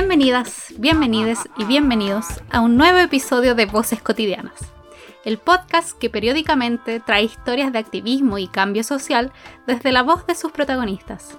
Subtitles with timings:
[0.00, 4.60] Bienvenidas, bienvenides y bienvenidos a un nuevo episodio de Voces Cotidianas,
[5.24, 9.32] el podcast que periódicamente trae historias de activismo y cambio social
[9.66, 11.36] desde la voz de sus protagonistas.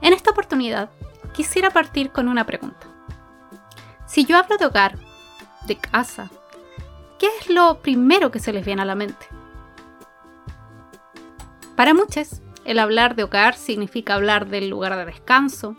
[0.00, 0.90] En esta oportunidad,
[1.32, 2.88] quisiera partir con una pregunta.
[4.08, 4.98] Si yo hablo de hogar,
[5.68, 6.30] de casa,
[7.20, 9.28] ¿qué es lo primero que se les viene a la mente?
[11.76, 15.76] Para muchos, el hablar de hogar significa hablar del lugar de descanso,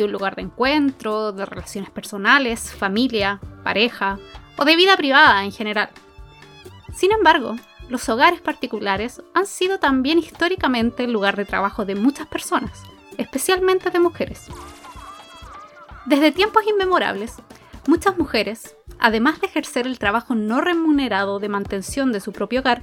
[0.00, 4.18] de un lugar de encuentro, de relaciones personales, familia, pareja
[4.56, 5.90] o de vida privada en general.
[6.94, 7.56] Sin embargo,
[7.90, 12.82] los hogares particulares han sido también históricamente el lugar de trabajo de muchas personas,
[13.18, 14.46] especialmente de mujeres.
[16.06, 17.34] Desde tiempos inmemorables,
[17.86, 22.82] muchas mujeres, además de ejercer el trabajo no remunerado de mantención de su propio hogar,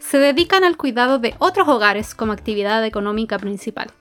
[0.00, 3.92] se dedican al cuidado de otros hogares como actividad económica principal.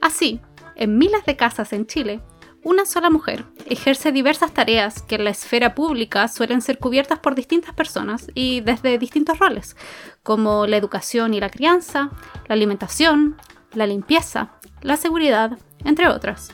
[0.00, 0.40] Así,
[0.80, 2.22] en miles de casas en Chile,
[2.64, 7.34] una sola mujer ejerce diversas tareas que en la esfera pública suelen ser cubiertas por
[7.34, 9.76] distintas personas y desde distintos roles,
[10.22, 12.10] como la educación y la crianza,
[12.48, 13.36] la alimentación,
[13.74, 16.52] la limpieza, la seguridad, entre otras.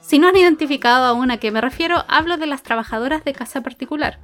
[0.00, 3.60] Si no han identificado aún a qué me refiero, hablo de las trabajadoras de casa
[3.60, 4.20] particular,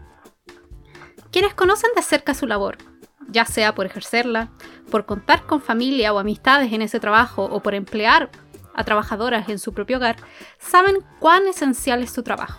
[1.33, 2.79] quienes conocen de cerca su labor,
[3.27, 4.51] ya sea por ejercerla,
[4.93, 8.31] por contar con familia o amistades en ese trabajo o por emplear
[8.75, 10.17] a trabajadoras en su propio hogar,
[10.59, 12.59] saben cuán esencial es su trabajo.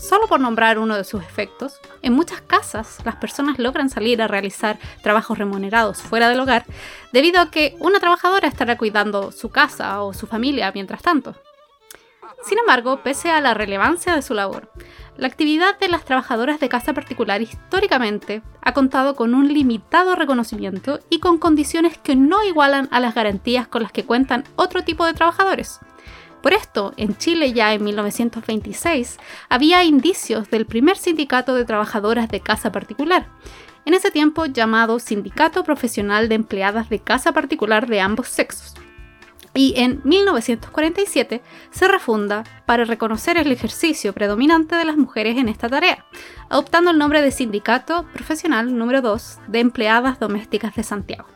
[0.00, 4.28] Solo por nombrar uno de sus efectos, en muchas casas las personas logran salir a
[4.28, 6.64] realizar trabajos remunerados fuera del hogar
[7.12, 11.34] debido a que una trabajadora estará cuidando su casa o su familia mientras tanto.
[12.42, 14.72] Sin embargo, pese a la relevancia de su labor,
[15.20, 21.00] la actividad de las trabajadoras de casa particular históricamente ha contado con un limitado reconocimiento
[21.10, 25.04] y con condiciones que no igualan a las garantías con las que cuentan otro tipo
[25.04, 25.78] de trabajadores.
[26.42, 29.18] Por esto, en Chile ya en 1926
[29.50, 33.26] había indicios del primer sindicato de trabajadoras de casa particular,
[33.84, 38.79] en ese tiempo llamado Sindicato Profesional de Empleadas de Casa Particular de ambos sexos
[39.54, 45.68] y en 1947 se refunda para reconocer el ejercicio predominante de las mujeres en esta
[45.68, 46.04] tarea,
[46.48, 51.26] adoptando el nombre de Sindicato Profesional número 2 de Empleadas Domésticas de Santiago.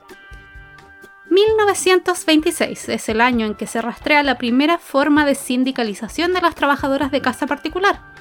[1.30, 6.54] 1926 es el año en que se rastrea la primera forma de sindicalización de las
[6.54, 8.14] trabajadoras de casa particular,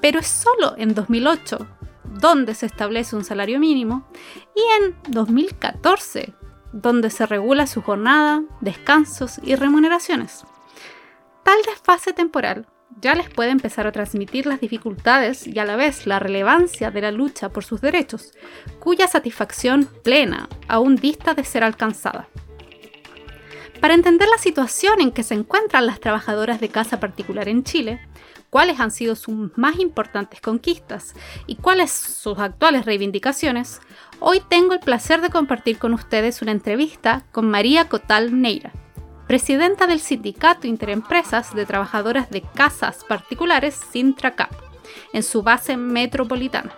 [0.00, 1.66] pero es solo en 2008
[2.04, 4.08] donde se establece un salario mínimo
[4.54, 6.34] y en 2014
[6.72, 10.44] donde se regula su jornada, descansos y remuneraciones.
[11.44, 12.66] Tal desfase temporal
[13.00, 17.00] ya les puede empezar a transmitir las dificultades y a la vez la relevancia de
[17.00, 18.32] la lucha por sus derechos,
[18.80, 22.28] cuya satisfacción plena aún dista de ser alcanzada.
[23.80, 28.00] Para entender la situación en que se encuentran las trabajadoras de casa particular en Chile,
[28.50, 31.14] cuáles han sido sus más importantes conquistas
[31.46, 33.80] y cuáles sus actuales reivindicaciones,
[34.18, 38.72] hoy tengo el placer de compartir con ustedes una entrevista con María Cotal Neira,
[39.28, 44.50] presidenta del Sindicato Interempresas de Trabajadoras de Casas Particulares Sintracap,
[45.12, 46.72] en su base metropolitana.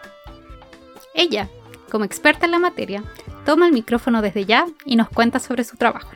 [1.15, 1.49] Ella,
[1.91, 3.03] como experta en la materia,
[3.47, 6.11] toma el micrófono desde ya y nos cuenta sobre su trabajo.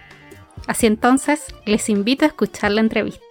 [0.66, 3.24] Así entonces, les invito a escuchar la entrevista.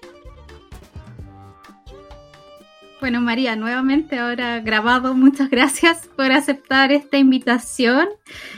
[3.04, 8.08] Bueno, María, nuevamente ahora grabado, muchas gracias por aceptar esta invitación.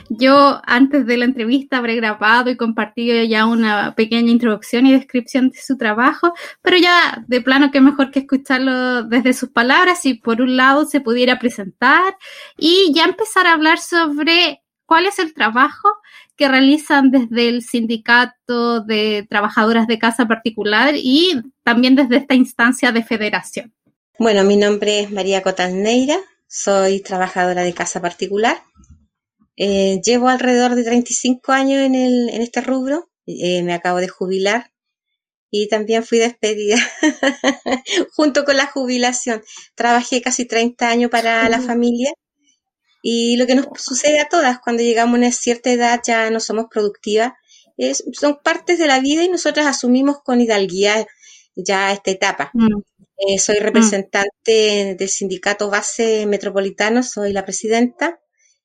[0.08, 5.50] Yo antes de la entrevista habré grabado y compartido ya una pequeña introducción y descripción
[5.50, 6.32] de su trabajo,
[6.62, 10.84] pero ya de plano que mejor que escucharlo desde sus palabras y por un lado
[10.84, 12.16] se pudiera presentar
[12.56, 15.88] y ya empezar a hablar sobre cuál es el trabajo
[16.36, 22.92] que realizan desde el sindicato de trabajadoras de casa particular y también desde esta instancia
[22.92, 23.74] de federación.
[24.18, 26.16] Bueno, mi nombre es María Cotalneira,
[26.46, 28.62] soy trabajadora de casa particular.
[29.56, 34.08] Eh, llevo alrededor de 35 años en, el, en este rubro, eh, me acabo de
[34.08, 34.70] jubilar
[35.50, 36.76] y también fui despedida
[38.14, 39.42] junto con la jubilación.
[39.74, 42.12] Trabajé casi 30 años para la familia
[43.08, 46.40] y lo que nos sucede a todas cuando llegamos a una cierta edad ya no
[46.40, 47.34] somos productivas,
[47.76, 51.06] es, son partes de la vida y nosotras asumimos con hidalguía
[51.54, 52.50] ya esta etapa.
[52.52, 52.80] Mm.
[53.18, 53.62] Eh, soy mm.
[53.62, 58.18] representante del sindicato base metropolitano, soy la presidenta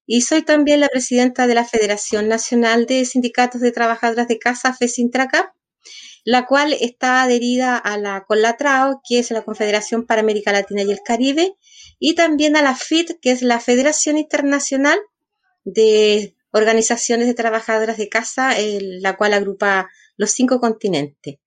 [0.08, 4.74] y soy también la presidenta de la Federación Nacional de Sindicatos de Trabajadoras de Casa,
[4.74, 5.52] FESINTRACAP,
[6.26, 10.92] la cual está adherida a la CONLATRAO, que es la Confederación para América Latina y
[10.92, 11.54] el Caribe,
[12.04, 15.00] y también a la FIT, que es la Federación Internacional
[15.64, 19.88] de Organizaciones de Trabajadoras de Casa, la cual agrupa
[20.18, 21.38] los cinco continentes.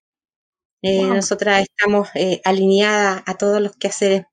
[0.80, 4.26] Eh, nosotras estamos eh, alineadas a todos los quehaceres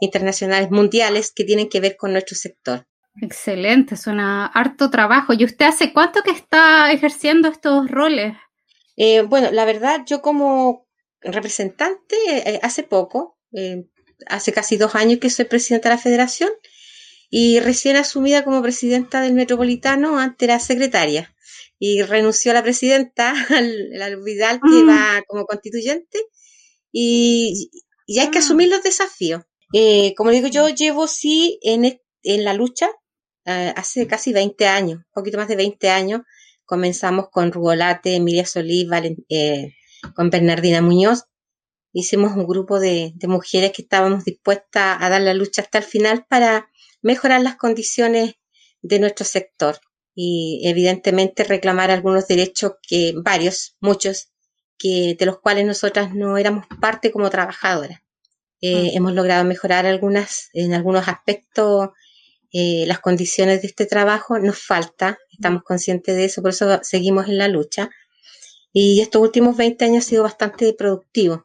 [0.00, 2.86] internacionales mundiales que tienen que ver con nuestro sector.
[3.20, 5.32] Excelente, suena harto trabajo.
[5.32, 8.36] ¿Y usted hace cuánto que está ejerciendo estos roles?
[8.96, 10.86] Eh, bueno, la verdad, yo como
[11.22, 12.14] representante
[12.62, 13.36] hace poco,
[14.26, 16.50] hace casi dos años que soy presidenta de la federación
[17.30, 21.34] y recién asumida como presidenta del Metropolitano ante la secretaria
[21.78, 24.88] y renunció a la presidenta, al, Vidal, que mm.
[24.88, 26.18] va como constituyente,
[26.92, 27.70] y,
[28.06, 28.40] y hay que ah.
[28.40, 29.42] asumir los desafíos.
[29.72, 32.88] Eh, como digo, yo llevo sí en, en la lucha
[33.44, 36.22] eh, hace casi 20 años, un poquito más de 20 años.
[36.64, 38.88] Comenzamos con Rugolate, Emilia Solís,
[39.28, 39.74] eh,
[40.14, 41.24] con Bernardina Muñoz.
[41.98, 45.84] Hicimos un grupo de, de mujeres que estábamos dispuestas a dar la lucha hasta el
[45.84, 46.68] final para
[47.00, 48.34] mejorar las condiciones
[48.82, 49.80] de nuestro sector
[50.14, 54.28] y evidentemente reclamar algunos derechos que, varios, muchos,
[54.78, 58.00] que, de los cuales nosotras no éramos parte como trabajadoras.
[58.60, 58.96] Eh, mm.
[58.96, 61.90] Hemos logrado mejorar algunas, en algunos aspectos
[62.52, 67.28] eh, las condiciones de este trabajo, nos falta, estamos conscientes de eso, por eso seguimos
[67.28, 67.88] en la lucha.
[68.72, 71.42] Y estos últimos 20 años ha sido bastante productivo.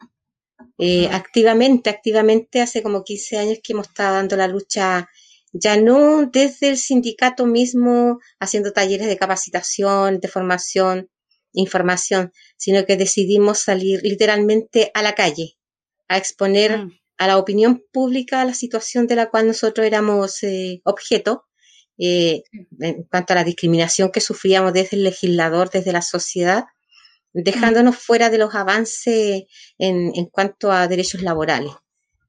[0.77, 5.07] Eh, activamente, activamente, hace como 15 años que hemos estado dando la lucha
[5.53, 11.09] ya no desde el sindicato mismo haciendo talleres de capacitación, de formación,
[11.53, 15.57] información, sino que decidimos salir literalmente a la calle,
[16.07, 16.99] a exponer mm.
[17.17, 21.45] a la opinión pública la situación de la cual nosotros éramos eh, objeto,
[21.97, 22.43] eh,
[22.79, 26.63] en cuanto a la discriminación que sufríamos desde el legislador, desde la sociedad,
[27.33, 29.43] dejándonos fuera de los avances
[29.77, 31.71] en, en cuanto a derechos laborales.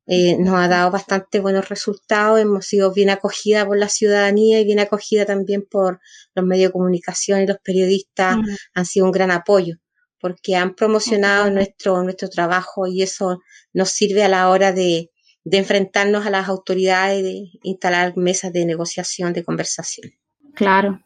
[0.07, 4.65] Eh, nos ha dado bastante buenos resultados, hemos sido bien acogida por la ciudadanía y
[4.65, 6.01] bien acogida también por
[6.35, 8.37] los medios de comunicación y los periodistas,
[8.75, 9.77] han sido un gran apoyo
[10.23, 13.41] porque han promocionado nuestro, nuestro trabajo y eso
[13.73, 15.11] nos sirve a la hora de,
[15.45, 20.13] de enfrentarnos a las autoridades, y de instalar mesas de negociación, de conversación.
[20.55, 21.01] Claro.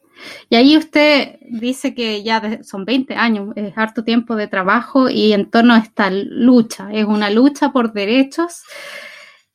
[0.48, 5.32] Y ahí usted dice que ya son 20 años, es harto tiempo de trabajo y
[5.32, 8.62] en torno a esta lucha, es una lucha por derechos.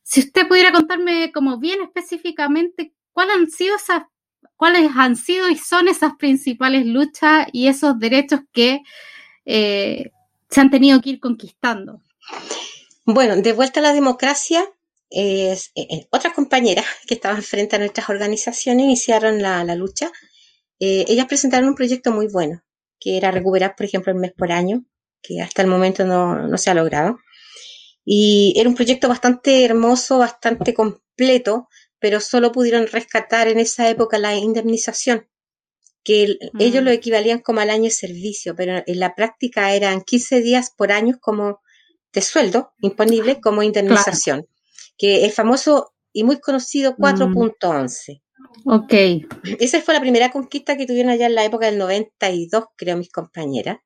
[0.04, 4.04] Si usted pudiera contarme como bien específicamente cuáles han sido esas,
[4.56, 8.82] cuáles han sido y son esas principales luchas y esos derechos que
[9.46, 10.12] eh,
[10.50, 12.02] se han tenido que ir conquistando.
[13.06, 14.64] Bueno, de vuelta a la democracia,
[15.10, 15.58] eh,
[16.10, 20.12] otras compañeras que estaban frente a nuestras organizaciones iniciaron la, la lucha
[20.82, 22.64] eh, ellas presentaron un proyecto muy bueno,
[23.00, 24.84] que era recuperar, por ejemplo, el mes por año,
[25.22, 27.20] que hasta el momento no, no se ha logrado.
[28.04, 31.68] Y era un proyecto bastante hermoso, bastante completo,
[32.00, 35.30] pero solo pudieron rescatar en esa época la indemnización,
[36.04, 36.86] que ellos mm.
[36.86, 40.92] lo equivalían como al año de servicio, pero en la práctica eran 15 días por
[40.92, 41.62] año como
[42.12, 44.48] de sueldo imponible como indemnización,
[44.98, 48.16] que el famoso y muy conocido 4.11.
[48.16, 48.31] Mm.
[48.66, 48.94] Ok.
[49.60, 53.12] Esa fue la primera conquista que tuvieron allá en la época del 92, creo, mis
[53.12, 53.80] compañeras.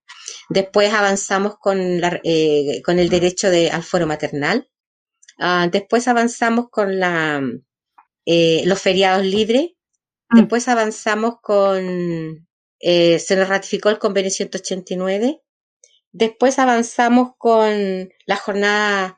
[0.49, 4.69] Después avanzamos con, la, eh, con el derecho de, al foro maternal.
[5.39, 7.41] Ah, después avanzamos con la,
[8.25, 9.71] eh, los feriados libres.
[10.29, 10.39] Mm.
[10.39, 12.47] Después avanzamos con,
[12.79, 15.41] eh, se nos ratificó el convenio 189.
[16.11, 19.17] Después avanzamos con la jornada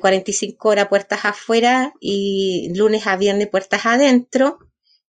[0.00, 4.58] 45 horas puertas afuera y lunes a viernes puertas adentro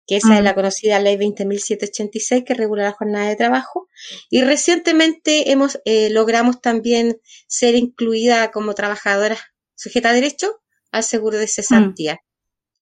[0.05, 3.87] que esa es la conocida ley 20.786 que regula la jornada de trabajo.
[4.29, 9.37] Y recientemente hemos, eh, logramos también ser incluida como trabajadora
[9.75, 10.61] sujeta a derecho
[10.91, 12.19] al seguro de cesantía.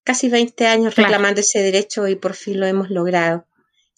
[0.04, 3.46] Casi 20 años reclamando ese derecho y por fin lo hemos logrado.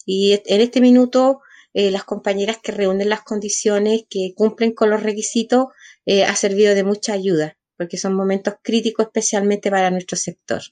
[0.04, 1.40] Y en este minuto,
[1.72, 5.68] eh, las compañeras que reúnen las condiciones, que cumplen con los requisitos,
[6.04, 10.62] eh, ha servido de mucha ayuda, porque son momentos críticos especialmente para nuestro sector.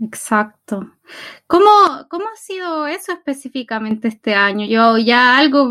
[0.00, 0.80] Exacto.
[1.46, 4.66] ¿Cómo, ¿Cómo ha sido eso específicamente este año?
[4.66, 5.68] Yo ya algo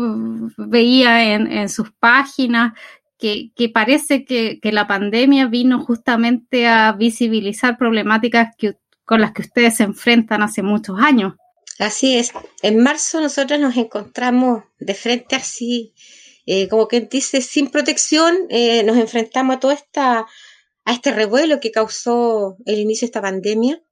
[0.56, 2.72] veía en, en sus páginas
[3.18, 9.32] que, que parece que, que, la pandemia vino justamente a visibilizar problemáticas que, con las
[9.32, 11.34] que ustedes se enfrentan hace muchos años.
[11.78, 12.32] Así es.
[12.62, 15.92] En marzo nosotros nos encontramos de frente así,
[16.46, 20.26] eh, como que dice, sin protección, eh, nos enfrentamos a toda esta,
[20.84, 23.82] a este revuelo que causó el inicio de esta pandemia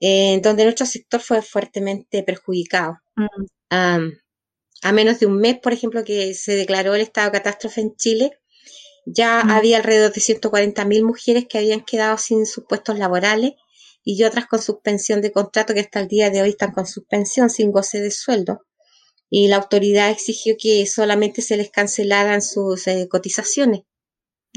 [0.00, 2.98] en donde nuestro sector fue fuertemente perjudicado.
[3.16, 4.10] Mm.
[4.82, 7.96] a menos de un mes, por ejemplo, que se declaró el estado de catástrofe en
[7.96, 8.38] Chile,
[9.06, 9.50] ya mm.
[9.50, 13.52] había alrededor de 140.000 mujeres que habían quedado sin sus puestos laborales
[14.04, 17.50] y otras con suspensión de contrato que hasta el día de hoy están con suspensión,
[17.50, 18.64] sin goce de sueldo.
[19.30, 23.82] Y la autoridad exigió que solamente se les cancelaran sus eh, cotizaciones.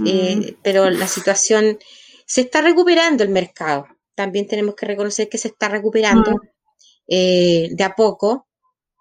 [0.06, 1.80] Eh, pero la situación
[2.26, 3.88] se está recuperando el mercado.
[4.16, 6.40] También tenemos que reconocer que se está recuperando
[7.08, 8.48] eh, de a poco,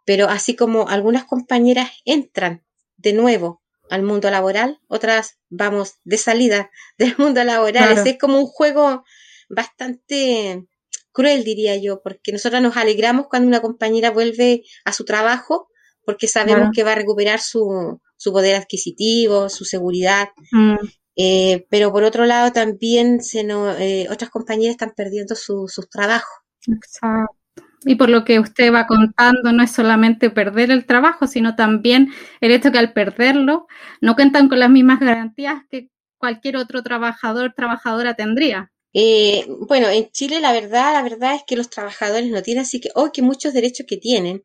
[0.04, 2.64] pero así como algunas compañeras entran
[2.96, 8.06] de nuevo al mundo laboral, otras vamos de salida del mundo laboral.
[8.06, 9.04] Es como un juego
[9.48, 10.66] bastante
[11.12, 15.68] cruel, diría yo, porque nosotros nos alegramos cuando una compañera vuelve a su trabajo,
[16.04, 20.28] porque sabemos que va a recuperar su, su poder adquisitivo, su seguridad.
[20.52, 20.76] Mm.
[21.16, 26.38] Eh, pero por otro lado también se no, eh, otras compañeras están perdiendo sus trabajos.
[26.66, 27.36] Exacto.
[27.84, 32.12] Y por lo que usted va contando, no es solamente perder el trabajo, sino también
[32.40, 33.66] el hecho que al perderlo
[34.02, 35.88] no cuentan con las mismas garantías que
[36.18, 38.70] cualquier otro trabajador, trabajadora tendría.
[38.92, 42.80] Eh, bueno, en Chile la verdad, la verdad es que los trabajadores no tienen así
[42.80, 44.44] que, oh, que muchos derechos que tienen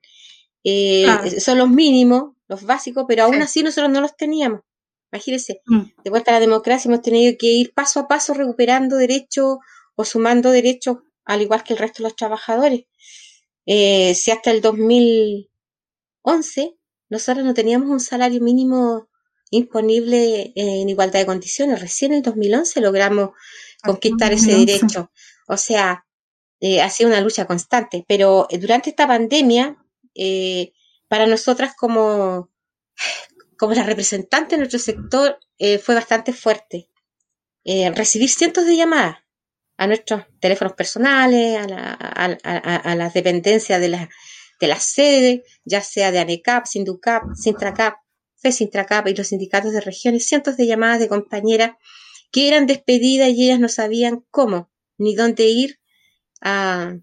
[0.65, 4.61] eh, son los mínimos, los básicos, pero aún así nosotros no los teníamos.
[5.11, 5.81] Imagínense, mm.
[6.03, 9.57] de vuelta a la democracia hemos tenido que ir paso a paso recuperando derechos
[9.95, 12.85] o sumando derechos al igual que el resto de los trabajadores.
[13.67, 16.75] Eh, si hasta el 2011
[17.09, 19.07] nosotros no teníamos un salario mínimo
[19.51, 23.29] disponible en igualdad de condiciones, recién en el 2011 logramos
[23.83, 25.11] conquistar ese derecho.
[25.47, 26.07] O sea,
[26.59, 29.77] eh, ha sido una lucha constante, pero eh, durante esta pandemia,
[30.15, 30.73] eh,
[31.07, 32.51] para nosotras como,
[33.57, 35.39] como la representante de nuestro sector,
[35.81, 36.89] fue bastante fuerte.
[37.63, 39.17] recibir cientos de llamadas
[39.77, 44.09] a nuestros teléfonos personales, a, la, a, las dependencias de la,
[44.59, 47.95] de la sede, ya sea de ANECAP, SINDUCAP, SINTRACAP,
[48.37, 51.71] FESINTRACAP y los sindicatos de regiones, cientos de llamadas de compañeras
[52.31, 55.79] que eran despedidas y ellas no sabían cómo ni dónde ir
[56.41, 56.95] a,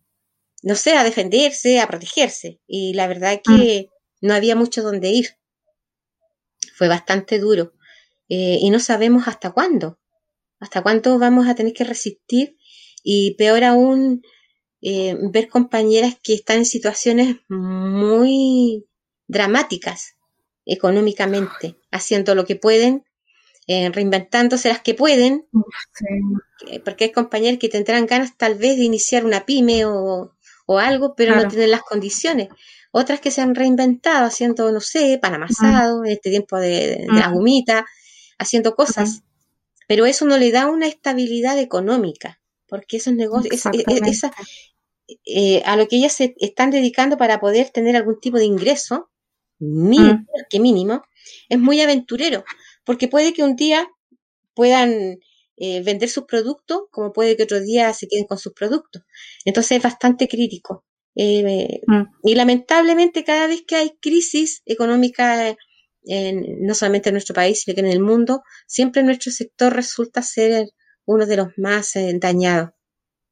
[0.62, 2.60] no sé, a defenderse, a protegerse.
[2.66, 3.88] Y la verdad que
[4.20, 4.26] mm.
[4.26, 5.28] no había mucho dónde ir.
[6.74, 7.74] Fue bastante duro.
[8.28, 9.98] Eh, y no sabemos hasta cuándo.
[10.60, 12.56] Hasta cuándo vamos a tener que resistir.
[13.02, 14.22] Y peor aún,
[14.80, 18.86] eh, ver compañeras que están en situaciones muy
[19.26, 20.16] dramáticas
[20.64, 23.04] económicamente, haciendo lo que pueden
[23.68, 25.46] eh, reinventándose las que pueden,
[26.84, 30.34] porque hay compañeros que tendrán ganas tal vez de iniciar una pyme o,
[30.78, 32.48] algo, pero no tienen las condiciones.
[32.90, 37.28] Otras que se han reinventado haciendo, no sé, pan amasado, en este tiempo de, la
[37.28, 37.86] gumita,
[38.38, 39.22] haciendo cosas.
[39.88, 43.62] Pero eso no le da una estabilidad económica, porque esos negocios,
[45.26, 49.10] eh, a lo que ellas se están dedicando para poder tener algún tipo de ingreso,
[49.58, 51.02] mínimo, que mínimo,
[51.48, 52.44] es muy aventurero
[52.84, 53.88] porque puede que un día
[54.54, 55.18] puedan
[55.56, 59.02] eh, vender sus productos, como puede que otro día se queden con sus productos.
[59.44, 60.84] Entonces es bastante crítico.
[61.14, 62.02] Eh, mm.
[62.24, 65.56] Y lamentablemente cada vez que hay crisis económica,
[66.04, 70.68] no solamente en nuestro país, sino que en el mundo, siempre nuestro sector resulta ser
[71.04, 72.70] uno de los más eh, dañados.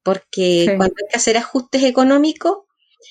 [0.03, 2.59] Porque cuando hay que hacer ajustes económicos,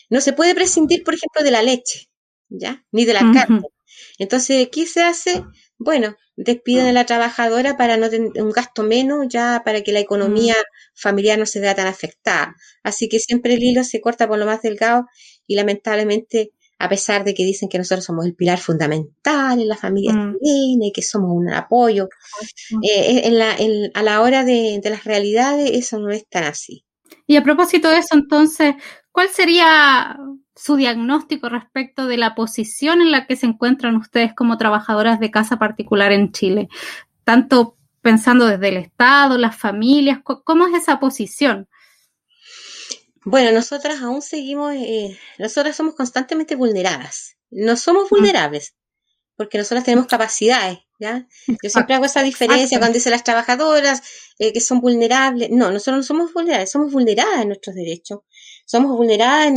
[0.10, 2.10] no se puede prescindir, por ejemplo, de la leche,
[2.50, 2.84] ¿ya?
[2.92, 3.62] Ni de la carne.
[4.18, 5.44] Entonces, ¿qué se hace?
[5.79, 10.01] Bueno, despiden a la trabajadora para no tener un gasto menos, ya para que la
[10.01, 10.93] economía mm.
[10.93, 12.53] familiar no se vea tan afectada.
[12.83, 15.05] Así que siempre el hilo se corta por lo más delgado
[15.48, 19.77] y lamentablemente, a pesar de que dicen que nosotros somos el pilar fundamental en la
[19.77, 20.38] familia mm.
[20.41, 22.09] y que somos un apoyo,
[22.83, 23.55] eh, en la,
[23.93, 26.86] a la hora de, de las realidades eso no es tan así.
[27.25, 28.74] Y a propósito de eso, entonces,
[29.12, 30.18] ¿cuál sería
[30.56, 35.32] su diagnóstico respecto de la posición en la que se encuentran ustedes como trabajadoras de
[35.32, 36.68] casa particular en Chile,
[37.24, 41.68] tanto pensando desde el Estado, las familias, ¿cómo es esa posición?
[43.25, 48.75] Bueno, nosotras aún seguimos, eh, nosotras somos constantemente vulneradas, no somos vulnerables,
[49.36, 51.28] porque nosotras tenemos capacidades, ¿ya?
[51.48, 54.01] Yo siempre hago esa diferencia cuando dicen las trabajadoras
[54.39, 58.20] eh, que son vulnerables, no, nosotros no somos vulnerables, somos vulneradas en nuestros derechos,
[58.69, 59.55] somos vulneradas en,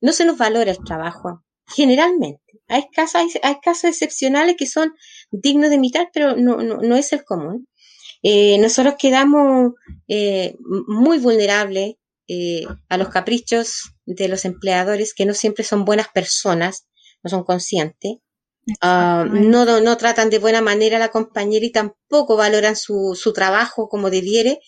[0.00, 2.40] no se nos valora el trabajo, generalmente.
[2.68, 4.94] Hay casos, hay, casos excepcionales que son
[5.32, 7.66] dignos de imitar, pero no, no, es el común.
[8.22, 9.72] Eh, nosotros quedamos
[10.06, 10.54] eh,
[10.86, 11.96] muy vulnerables
[12.28, 16.86] eh, a los caprichos de los empleadores que no siempre son buenas personas,
[17.24, 18.18] no son conscientes.
[18.80, 23.32] Ah, no, no, tratan de buena manera a la compañera y tampoco valoran su, su
[23.32, 24.60] trabajo como debiere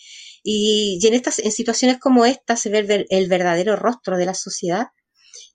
[0.48, 4.86] y, en, estas, en situaciones como esta se ve el, verdadero rostro de la sociedad,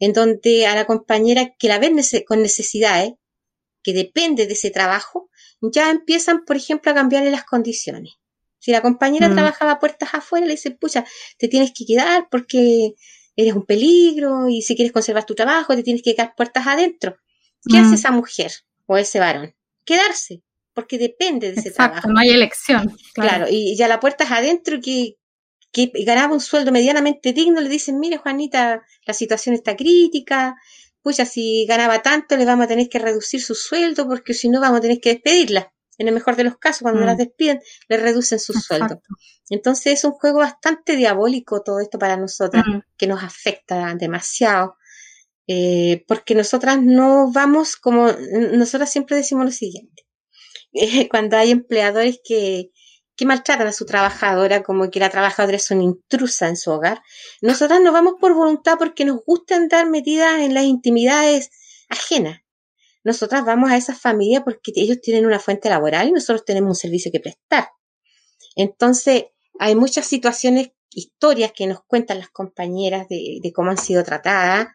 [0.01, 3.13] en donde a la compañera que la ven con necesidades,
[3.83, 5.29] que depende de ese trabajo,
[5.61, 8.15] ya empiezan, por ejemplo, a cambiarle las condiciones.
[8.59, 9.33] Si la compañera mm.
[9.33, 11.05] trabajaba puertas afuera, le dicen, pucha,
[11.37, 12.95] te tienes que quedar porque
[13.37, 17.15] eres un peligro y si quieres conservar tu trabajo, te tienes que quedar puertas adentro.
[17.65, 17.93] ¿Qué hace mm.
[17.93, 18.51] esa mujer
[18.87, 19.55] o ese varón?
[19.85, 20.43] Quedarse.
[20.73, 22.09] Porque depende de ese trabajo.
[22.09, 22.95] No hay elección.
[23.13, 25.15] Claro, y ya la puerta es adentro que,
[25.71, 30.55] que ganaba un sueldo medianamente digno, le dicen, mire Juanita, la situación está crítica,
[31.01, 34.61] pucha, si ganaba tanto le vamos a tener que reducir su sueldo porque si no
[34.61, 35.73] vamos a tener que despedirla.
[35.97, 37.19] En el mejor de los casos, cuando las mm.
[37.19, 39.01] despiden, le reducen su sueldo.
[39.49, 42.79] Entonces es un juego bastante diabólico todo esto para nosotras, mm.
[42.97, 44.77] que nos afecta demasiado.
[45.47, 48.09] Eh, porque nosotras no vamos como,
[48.53, 50.07] nosotras siempre decimos lo siguiente,
[51.09, 52.71] cuando hay empleadores que,
[53.15, 57.01] que maltratan a su trabajadora como que la trabajadora es una intrusa en su hogar,
[57.41, 61.49] nosotras no vamos por voluntad porque nos gusta andar metidas en las intimidades
[61.89, 62.41] ajenas.
[63.03, 66.75] Nosotras vamos a esas familias porque ellos tienen una fuente laboral y nosotros tenemos un
[66.75, 67.69] servicio que prestar.
[68.55, 69.25] Entonces,
[69.59, 74.67] hay muchas situaciones, historias que nos cuentan las compañeras de, de cómo han sido tratadas,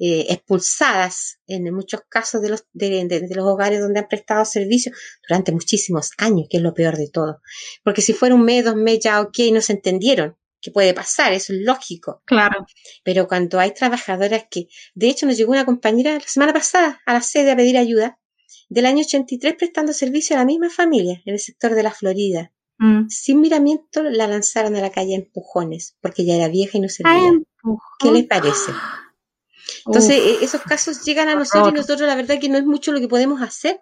[0.00, 4.92] eh, expulsadas en muchos casos de los, de, los hogares donde han prestado servicio
[5.28, 7.40] durante muchísimos años, que es lo peor de todo.
[7.84, 10.36] Porque si fuera un mes, dos meses, ya ok, no se entendieron.
[10.60, 11.32] que puede pasar?
[11.32, 12.22] Eso es lógico.
[12.24, 12.66] Claro.
[13.04, 17.12] Pero cuando hay trabajadoras que, de hecho, nos llegó una compañera la semana pasada a
[17.12, 18.18] la sede a pedir ayuda,
[18.68, 22.52] del año 83 prestando servicio a la misma familia en el sector de la Florida.
[22.78, 23.08] Mm.
[23.08, 26.88] Sin miramiento la lanzaron a la calle a empujones, porque ya era vieja y no
[26.88, 27.30] servía.
[28.00, 28.72] ¿Qué le parece?
[29.86, 32.92] Entonces, e, esos casos llegan a nosotros y nosotros la verdad que no es mucho
[32.92, 33.80] lo que podemos hacer,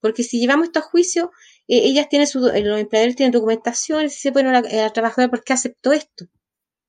[0.00, 1.30] porque si llevamos esto a juicio,
[1.68, 5.30] e, ellas tienen su, eh, los empleadores tienen documentación, y se ponen a, a trabajar
[5.30, 6.26] porque aceptó esto.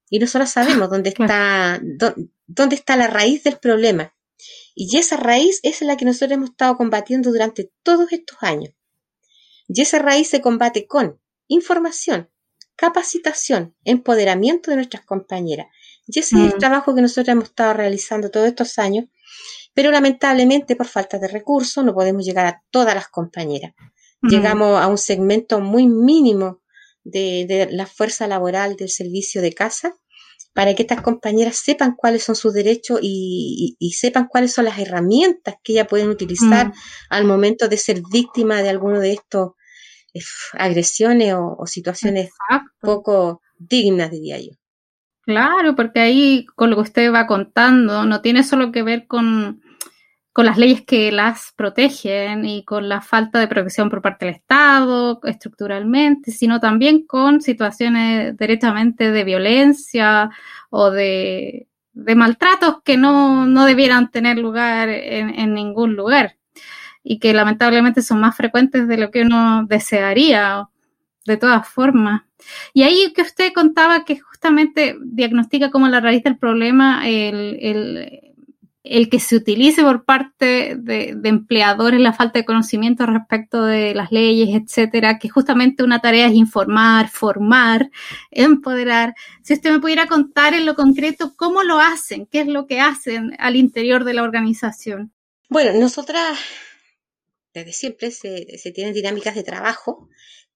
[0.09, 1.81] Y nosotros sabemos dónde está,
[2.47, 4.13] dónde está la raíz del problema.
[4.75, 8.73] Y esa raíz es la que nosotros hemos estado combatiendo durante todos estos años.
[9.67, 12.29] Y esa raíz se combate con información,
[12.75, 15.67] capacitación, empoderamiento de nuestras compañeras
[16.07, 16.59] y ese es el mm.
[16.59, 19.05] trabajo que nosotros hemos estado realizando todos estos años,
[19.73, 23.73] pero lamentablemente por falta de recursos no podemos llegar a todas las compañeras.
[24.21, 24.29] Mm.
[24.29, 26.61] Llegamos a un segmento muy mínimo
[27.03, 29.95] de, la fuerza laboral del servicio de casa
[30.53, 35.55] para que estas compañeras sepan cuáles son sus derechos y, sepan cuáles son las herramientas
[35.63, 36.73] que ellas pueden utilizar mm.
[37.09, 39.51] al momento de ser víctima de alguno de estos
[40.13, 40.19] eh,
[40.53, 42.31] agresiones o, situaciones
[42.81, 44.60] poco dignas, diría yo.
[45.31, 49.61] Claro, porque ahí con lo que usted va contando no tiene solo que ver con,
[50.33, 54.35] con las leyes que las protegen y con la falta de protección por parte del
[54.35, 60.29] Estado estructuralmente, sino también con situaciones directamente de violencia
[60.69, 66.35] o de, de maltratos que no, no, debieran tener lugar en, en, ningún lugar
[67.03, 70.67] y que lamentablemente son más frecuentes de lo que uno desearía
[71.25, 72.23] de todas formas.
[72.73, 78.29] Y ahí que usted contaba que justamente diagnostica como la raíz del problema el,
[78.83, 84.49] que se utilice por parte de, empleadores la falta de conocimiento respecto de las leyes,
[84.49, 87.91] etcétera, que justamente una tarea es informar, formar,
[88.31, 89.13] empoderar.
[89.43, 92.79] Si usted me pudiera contar en lo concreto cómo lo hacen, qué es lo que
[92.79, 95.13] hacen al interior de la organización.
[95.49, 96.39] Bueno, nosotras
[97.53, 100.09] desde siempre se, se tienen dinámicas de trabajo,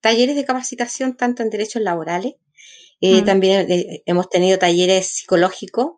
[0.06, 2.34] talleres de capacitación tanto en derechos laborales
[3.00, 3.24] eh, mm.
[3.24, 5.96] También eh, hemos tenido talleres psicológicos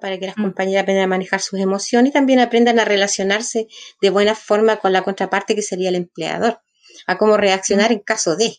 [0.00, 0.42] para que las mm.
[0.42, 3.68] compañeras aprendan a manejar sus emociones y también aprendan a relacionarse
[4.00, 6.60] de buena forma con la contraparte que sería el empleador,
[7.06, 7.94] a cómo reaccionar mm.
[7.94, 8.56] en caso de.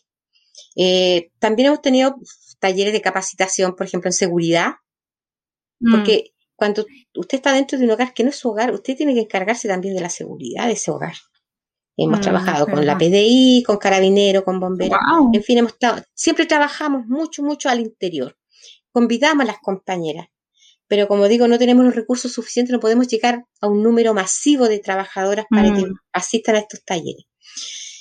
[0.76, 2.16] Eh, también hemos tenido
[2.58, 4.72] talleres de capacitación, por ejemplo, en seguridad,
[5.90, 9.14] porque cuando usted está dentro de un hogar que no es su hogar, usted tiene
[9.14, 11.14] que encargarse también de la seguridad de ese hogar.
[12.02, 14.98] Hemos mm, trabajado con la PDI, con Carabinero, con Bomberos.
[15.34, 18.38] En fin, hemos estado, siempre trabajamos mucho, mucho al interior.
[18.90, 20.28] Convidamos a las compañeras.
[20.88, 24.66] Pero como digo, no tenemos los recursos suficientes, no podemos llegar a un número masivo
[24.66, 25.94] de trabajadoras para que mm.
[26.12, 27.26] asistan a estos talleres.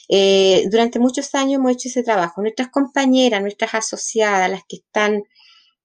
[0.07, 2.41] Eh, durante muchos años hemos hecho ese trabajo.
[2.41, 5.23] Nuestras compañeras, nuestras asociadas, las que están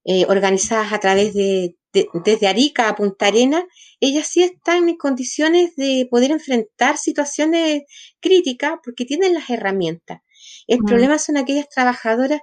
[0.04, 1.76] eh, organizadas a través de,
[2.24, 3.66] desde Arica a Punta Arena,
[4.00, 7.84] ellas sí están en condiciones de poder enfrentar situaciones
[8.20, 10.20] críticas porque tienen las herramientas.
[10.66, 10.86] El mm.
[10.86, 12.40] problema son aquellas trabajadoras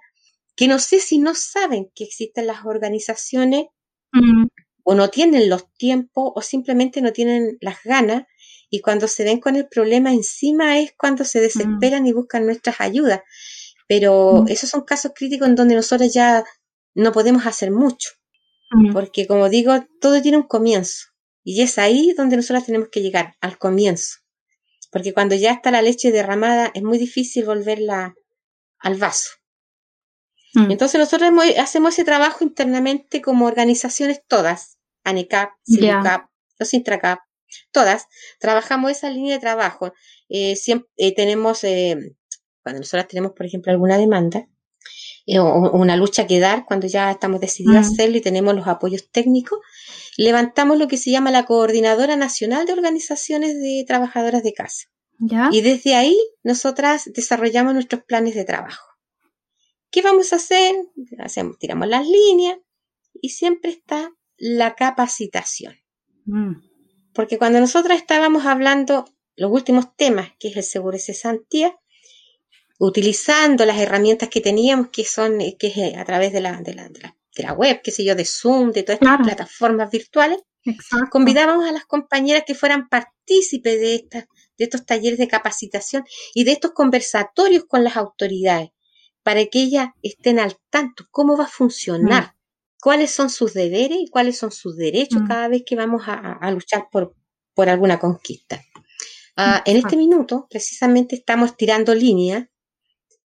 [0.56, 3.66] que no sé si no saben que existen las organizaciones
[4.14, 4.46] mm.
[4.84, 8.24] o no tienen los tiempos o simplemente no tienen las ganas
[8.70, 12.80] y cuando se ven con el problema encima es cuando se desesperan y buscan nuestras
[12.80, 13.22] ayudas.
[13.88, 16.46] Pero esos son casos críticos en donde nosotros ya
[16.96, 18.12] no podemos hacer mucho.
[18.94, 21.08] Porque como digo, todo tiene un comienzo.
[21.44, 24.20] Y es ahí donde nosotros tenemos que llegar, al comienzo.
[24.92, 28.14] Porque cuando ya está la leche derramada, es muy difícil volverla
[28.80, 29.30] al vaso.
[30.54, 30.72] Mm.
[30.72, 36.30] Entonces nosotros hacemos ese trabajo internamente como organizaciones todas, ANECAP, SILUCAP,
[36.60, 37.20] los INTRACAP,
[37.72, 38.08] todas,
[38.40, 39.94] trabajamos esa línea de trabajo.
[40.30, 42.16] eh, siempre, eh, tenemos, eh,
[42.64, 44.48] cuando nosotros tenemos, por ejemplo, alguna demanda,
[45.28, 49.10] o una lucha que dar, cuando ya estamos decididos a hacerlo y tenemos los apoyos
[49.12, 49.60] técnicos,
[50.18, 54.88] levantamos lo que se llama la Coordinadora Nacional de Organizaciones de Trabajadoras de Casa.
[55.52, 58.88] Y desde ahí nosotras desarrollamos nuestros planes de trabajo.
[59.92, 60.76] ¿Qué vamos a hacer?
[61.20, 62.58] Hacemos, tiramos las líneas
[63.22, 65.76] y siempre está la capacitación.
[66.26, 66.54] Mm.
[67.14, 69.06] Porque cuando nosotras estábamos hablando
[69.36, 71.78] los últimos temas, que es el seguro de cesantía,
[72.88, 76.74] utilizando las herramientas que teníamos, que son, que es eh, a través de la, de
[76.74, 80.40] la, de la, web, qué sé yo, de Zoom, de todas estas plataformas virtuales,
[81.12, 84.26] convidábamos a las compañeras que fueran partícipes de, estas,
[84.58, 88.70] de estos talleres de capacitación y de estos conversatorios con las autoridades,
[89.22, 92.36] para que ellas estén al tanto cómo va a funcionar, mm.
[92.82, 95.28] cuáles son sus deberes y cuáles son sus derechos mm.
[95.28, 97.16] cada vez que vamos a, luchar por,
[97.54, 98.60] por alguna conquista.
[99.38, 102.51] Ah, en este minuto, precisamente, estamos tirando línea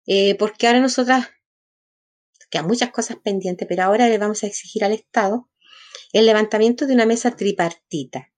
[0.06, 1.28] eh, porque ahora nosotras,
[2.50, 5.50] quedan muchas cosas pendientes, pero ahora le vamos a exigir al Estado
[6.14, 8.32] el levantamiento de una mesa tripartita,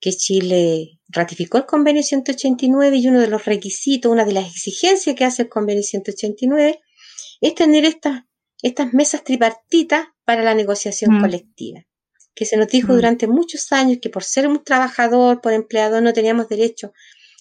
[0.00, 5.16] que Chile ratificó el convenio 189 y uno de los requisitos, una de las exigencias
[5.16, 6.80] que hace el convenio 189
[7.40, 8.24] es tener estas,
[8.62, 11.20] estas mesas tripartitas para la negociación mm.
[11.20, 11.86] colectiva
[12.34, 12.96] que se nos dijo mm.
[12.96, 16.92] durante muchos años que por ser un trabajador, por empleador, no teníamos derecho,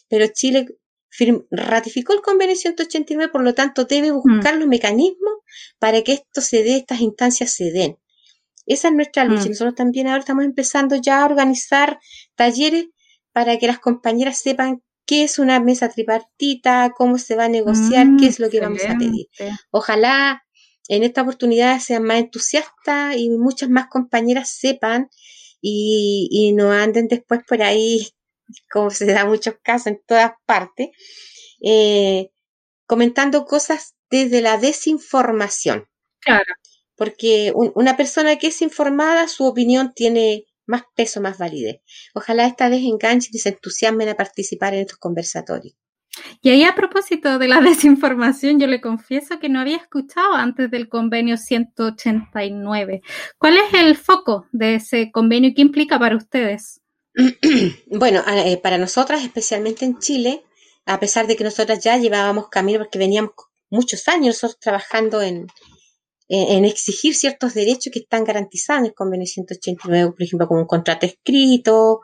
[0.07, 0.67] pero Chile
[1.51, 4.15] ratificó el convenio 189, por lo tanto debe mm.
[4.15, 5.33] buscar los mecanismos
[5.79, 7.97] para que esto se dé, estas instancias se den.
[8.65, 9.45] Esa es nuestra lucha.
[9.45, 9.49] Mm.
[9.49, 11.99] Nosotros también ahora estamos empezando ya a organizar
[12.35, 12.85] talleres
[13.31, 18.07] para que las compañeras sepan qué es una mesa tripartita, cómo se va a negociar,
[18.19, 19.27] qué es lo que vamos a pedir.
[19.71, 20.43] Ojalá
[20.87, 25.09] en esta oportunidad sean más entusiastas y muchas más compañeras sepan
[25.61, 28.07] y, y no anden después por ahí
[28.71, 30.89] como se da muchos casos en todas partes,
[31.63, 32.29] eh,
[32.85, 35.87] comentando cosas desde la desinformación.
[36.19, 36.53] Claro.
[36.95, 41.81] Porque una persona que es informada, su opinión tiene más peso, más validez.
[42.13, 45.75] Ojalá esta vez enganchen y se entusiasmen a participar en estos conversatorios.
[46.41, 50.69] Y ahí a propósito de la desinformación, yo le confieso que no había escuchado antes
[50.69, 53.01] del convenio 189.
[53.37, 56.82] ¿Cuál es el foco de ese convenio y qué implica para ustedes?
[57.87, 60.43] Bueno, eh, para nosotras, especialmente en Chile,
[60.85, 63.31] a pesar de que nosotras ya llevábamos camino, porque veníamos
[63.69, 65.47] muchos años nosotros trabajando en,
[66.27, 70.67] en, exigir ciertos derechos que están garantizados en el convenio 189, por ejemplo, como un
[70.67, 72.01] contrato escrito,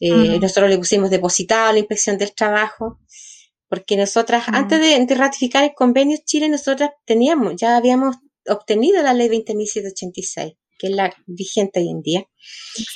[0.00, 2.98] eh, nosotros le pusimos depositado la inspección del trabajo,
[3.68, 9.14] porque nosotras, antes de, de, ratificar el convenio Chile, nosotras teníamos, ya habíamos obtenido la
[9.14, 12.24] ley 20.786 que es la vigente hoy en día.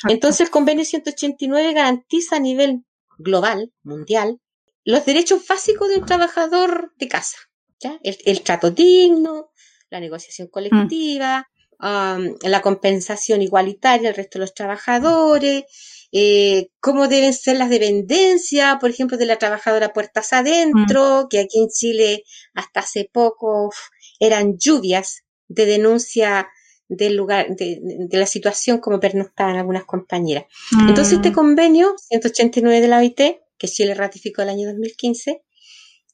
[0.09, 2.85] Entonces, el convenio 189 garantiza a nivel
[3.19, 4.41] global, mundial,
[4.85, 7.37] los derechos básicos de un trabajador de casa.
[7.81, 7.99] ¿ya?
[8.03, 9.51] El, trato digno,
[9.91, 11.47] la negociación colectiva,
[11.81, 15.65] la compensación igualitaria al resto de los trabajadores,
[16.11, 21.59] eh, cómo deben ser las dependencias, por ejemplo, de la trabajadora puertas adentro, que aquí
[21.59, 23.71] en Chile hasta hace poco
[24.19, 26.49] eran lluvias de denuncia
[26.89, 30.45] del lugar, de, la situación como pernoctaban algunas compañeras.
[30.89, 31.35] Entonces, este mm.
[31.35, 33.21] convenio 189 de la OIT,
[33.59, 35.43] que Chile ratificó el año 2015,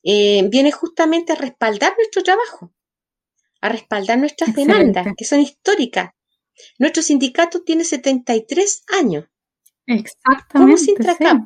[0.02, 2.74] eh, viene justamente a respaldar nuestro trabajo,
[3.60, 6.10] a respaldar nuestras demandas, que son históricas.
[6.78, 9.24] Nuestro sindicato tiene 73 años.
[9.86, 10.52] Exactamente.
[10.52, 11.42] Como Sintracap,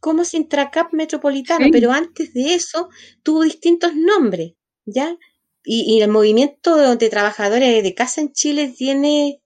[0.00, 2.88] como Sintracap Metropolitano, pero antes de eso
[3.22, 4.52] tuvo distintos nombres,
[4.84, 5.16] ¿ya?
[5.66, 9.40] Y, el movimiento de, trabajadores de casa en Chile tiene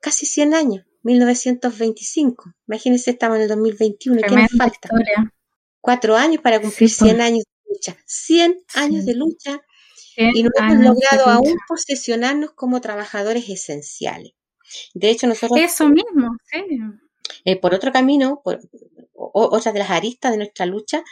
[0.00, 2.54] casi 100 años, 1925.
[2.68, 4.22] Imagínense, estamos en el 2021.
[4.22, 4.88] ¿Qué nos falta?
[5.80, 7.26] Cuatro años para cumplir 100 pues.
[7.26, 7.96] años de lucha.
[8.06, 9.60] 100 años de lucha.
[10.16, 14.32] Y no hemos logrado aún posesionarnos como trabajadores esenciales.
[14.94, 15.58] De hecho, nosotros...
[15.60, 16.78] Eso mismo, sí.
[17.44, 18.60] Eh, por otro camino, por,
[19.32, 21.02] otra de las aristas de nuestra lucha,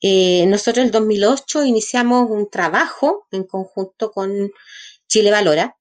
[0.00, 4.50] eh, nosotros en el 2008 iniciamos un trabajo en conjunto con
[5.08, 5.78] Chile Valora.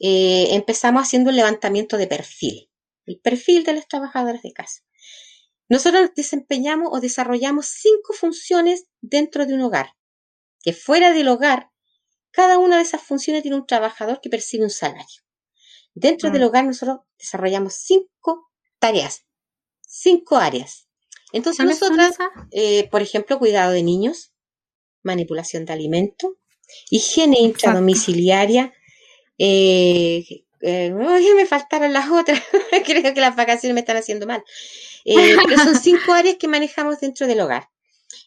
[0.00, 2.70] Eh, empezamos haciendo un levantamiento de perfil,
[3.06, 4.82] el perfil de los trabajadores de casa.
[5.68, 9.92] Nosotros desempeñamos o desarrollamos cinco funciones dentro de un hogar,
[10.62, 11.70] que fuera del hogar,
[12.32, 15.22] cada una de esas funciones tiene un trabajador que percibe un salario.
[15.94, 16.44] Dentro del mm.
[16.44, 19.26] hogar nosotros desarrollamos cinco tareas,
[19.86, 20.88] cinco áreas.
[21.32, 22.16] Entonces nosotras,
[22.50, 24.32] eh, por ejemplo, cuidado de niños,
[25.02, 26.32] manipulación de alimentos,
[26.90, 28.72] higiene intradomiciliaria,
[29.38, 32.42] eh, eh, me faltaron las otras,
[32.84, 34.42] creo que las vacaciones me están haciendo mal.
[35.04, 37.68] Eh, pero son cinco áreas que manejamos dentro del hogar.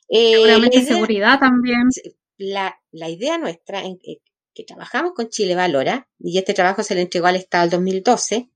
[0.10, 1.89] Seguramente seguridad también.
[2.38, 7.02] La, la idea nuestra, en, que trabajamos con Chile Valora, y este trabajo se le
[7.02, 8.50] entregó al Estado el 2012,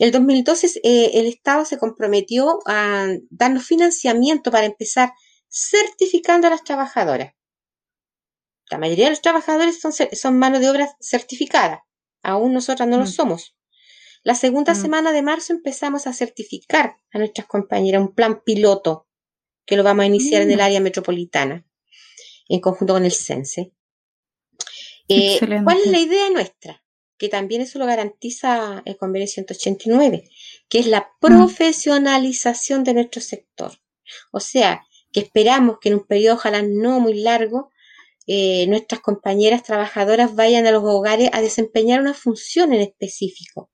[0.00, 5.12] el 2012 eh, el Estado se comprometió a darnos financiamiento para empezar
[5.46, 7.34] certificando a las trabajadoras.
[8.70, 11.84] La mayoría de los trabajadores son, son mano de obra certificada.
[12.22, 13.08] Aún nosotras no lo mm.
[13.08, 13.56] somos.
[14.22, 14.80] La segunda mm.
[14.80, 19.06] semana de marzo empezamos a certificar a nuestras compañeras un plan piloto
[19.66, 20.62] que lo vamos a iniciar en el mm.
[20.62, 21.66] área metropolitana
[22.48, 23.74] en conjunto con el CENSE.
[25.08, 26.82] Eh, ¿Cuál es la idea nuestra?
[27.20, 30.24] Que también eso lo garantiza el convenio 189,
[30.70, 33.72] que es la profesionalización de nuestro sector.
[34.32, 37.70] O sea, que esperamos que en un periodo ojalá no muy largo,
[38.26, 43.70] eh, nuestras compañeras trabajadoras vayan a los hogares a desempeñar una función en específico.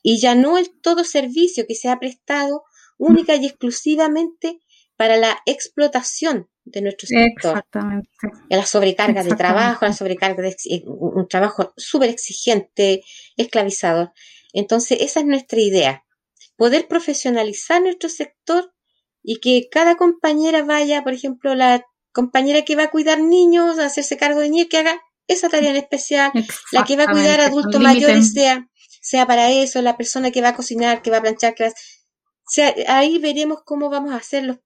[0.00, 2.62] Y ya no el todo servicio que se ha prestado
[2.96, 4.60] única y exclusivamente
[4.96, 7.50] para la explotación de nuestro sector.
[7.50, 8.10] Exactamente.
[8.48, 13.02] La sobrecarga de trabajo, la sobrecarga de un trabajo súper exigente,
[13.36, 14.12] esclavizador.
[14.52, 16.04] Entonces, esa es nuestra idea.
[16.56, 18.72] Poder profesionalizar nuestro sector
[19.22, 23.86] y que cada compañera vaya, por ejemplo, la compañera que va a cuidar niños, a
[23.86, 26.30] hacerse cargo de niños, que haga esa tarea en especial,
[26.70, 28.68] la que va a cuidar adultos mayores sea,
[29.00, 31.68] sea para eso, la persona que va a cocinar, que va a planchar, que va
[31.70, 31.72] a...
[31.72, 34.58] O sea, ahí veremos cómo vamos a hacer los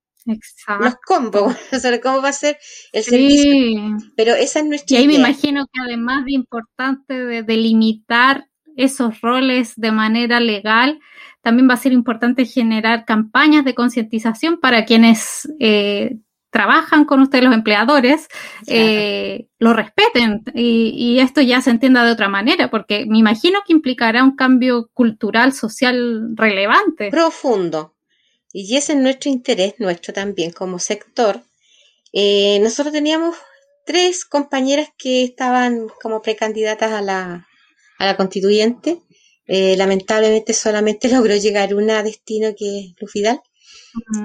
[0.80, 2.58] los combos, sobre cómo va a ser
[2.92, 3.96] el servicio.
[4.16, 9.20] Pero esa es nuestra Y ahí me imagino que además de importante de delimitar esos
[9.20, 11.00] roles de manera legal,
[11.42, 16.18] también va a ser importante generar campañas de concientización para quienes eh,
[16.50, 18.28] trabajan con ustedes, los empleadores,
[18.66, 20.42] eh, lo respeten.
[20.54, 24.36] Y, y, esto ya se entienda de otra manera, porque me imagino que implicará un
[24.36, 27.10] cambio cultural, social relevante.
[27.10, 27.94] Profundo,
[28.52, 31.42] y ese es nuestro interés, nuestro también como sector.
[32.12, 33.36] Eh, nosotros teníamos
[33.84, 37.48] tres compañeras que estaban como precandidatas a la,
[37.98, 39.00] a la constituyente.
[39.46, 43.40] Eh, lamentablemente solamente logró llegar una a destino que es Lufidal.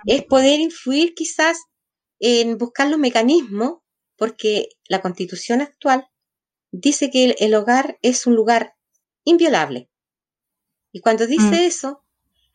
[0.06, 1.58] Es poder influir quizás
[2.20, 3.80] en buscar los mecanismos,
[4.18, 6.08] porque la constitución actual
[6.72, 8.76] dice que el, hogar es un lugar
[9.24, 9.90] inviolable.
[10.92, 11.54] Y cuando dice mm.
[11.54, 12.03] eso,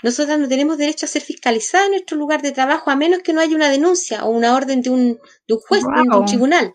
[0.03, 3.33] nosotras no tenemos derecho a ser fiscalizadas en nuestro lugar de trabajo a menos que
[3.33, 6.75] no haya una denuncia o una orden de un, de un juez, de un tribunal.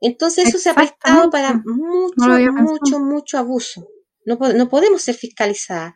[0.00, 3.88] Entonces eso se ha prestado para mucho, mucho, mucho abuso.
[4.26, 5.94] No, no podemos ser fiscalizadas.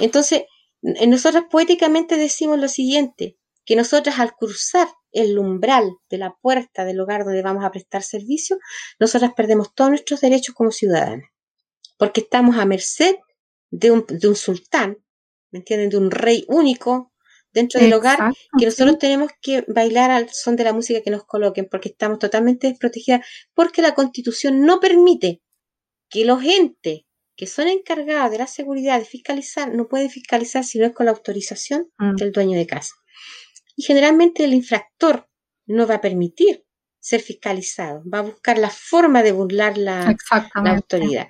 [0.00, 0.42] Entonces,
[0.82, 7.00] nosotras poéticamente decimos lo siguiente, que nosotras al cruzar el umbral de la puerta del
[7.00, 8.58] hogar donde vamos a prestar servicio,
[8.98, 11.28] nosotras perdemos todos nuestros derechos como ciudadanas,
[11.98, 13.16] porque estamos a merced
[13.70, 14.98] de un, de un sultán
[15.50, 15.90] ¿me entienden?
[15.90, 17.12] De un rey único
[17.52, 21.24] dentro del hogar, que nosotros tenemos que bailar al son de la música que nos
[21.24, 25.40] coloquen, porque estamos totalmente desprotegidas, porque la constitución no permite
[26.10, 30.78] que los entes que son encargados de la seguridad, de fiscalizar, no pueden fiscalizar si
[30.78, 32.16] no es con la autorización mm.
[32.16, 32.94] del dueño de casa.
[33.74, 35.28] Y generalmente el infractor
[35.66, 36.64] no va a permitir
[36.98, 40.16] ser fiscalizado, va a buscar la forma de burlar la,
[40.62, 41.28] la autoridad.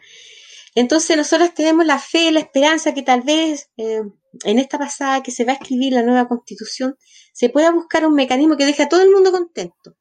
[0.77, 4.03] Entonces nosotros tenemos la fe, la esperanza que tal vez eh,
[4.45, 6.97] en esta pasada que se va a escribir la nueva constitución
[7.33, 9.97] se pueda buscar un mecanismo que deje a todo el mundo contento.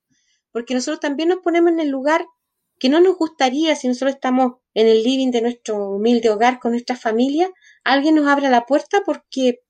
[0.51, 2.25] Porque nosotros también nos ponemos en el lugar
[2.77, 6.71] que no nos gustaría si nosotros estamos en el living de nuestro humilde hogar con
[6.71, 7.49] nuestra familia,
[7.85, 9.61] alguien nos abra la puerta porque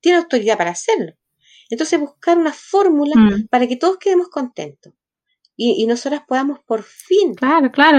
[0.00, 1.12] tiene autoridad para hacerlo.
[1.70, 3.46] Entonces buscar una fórmula mm.
[3.46, 4.92] para que todos quedemos contentos
[5.64, 7.36] y, nosotras podamos por fin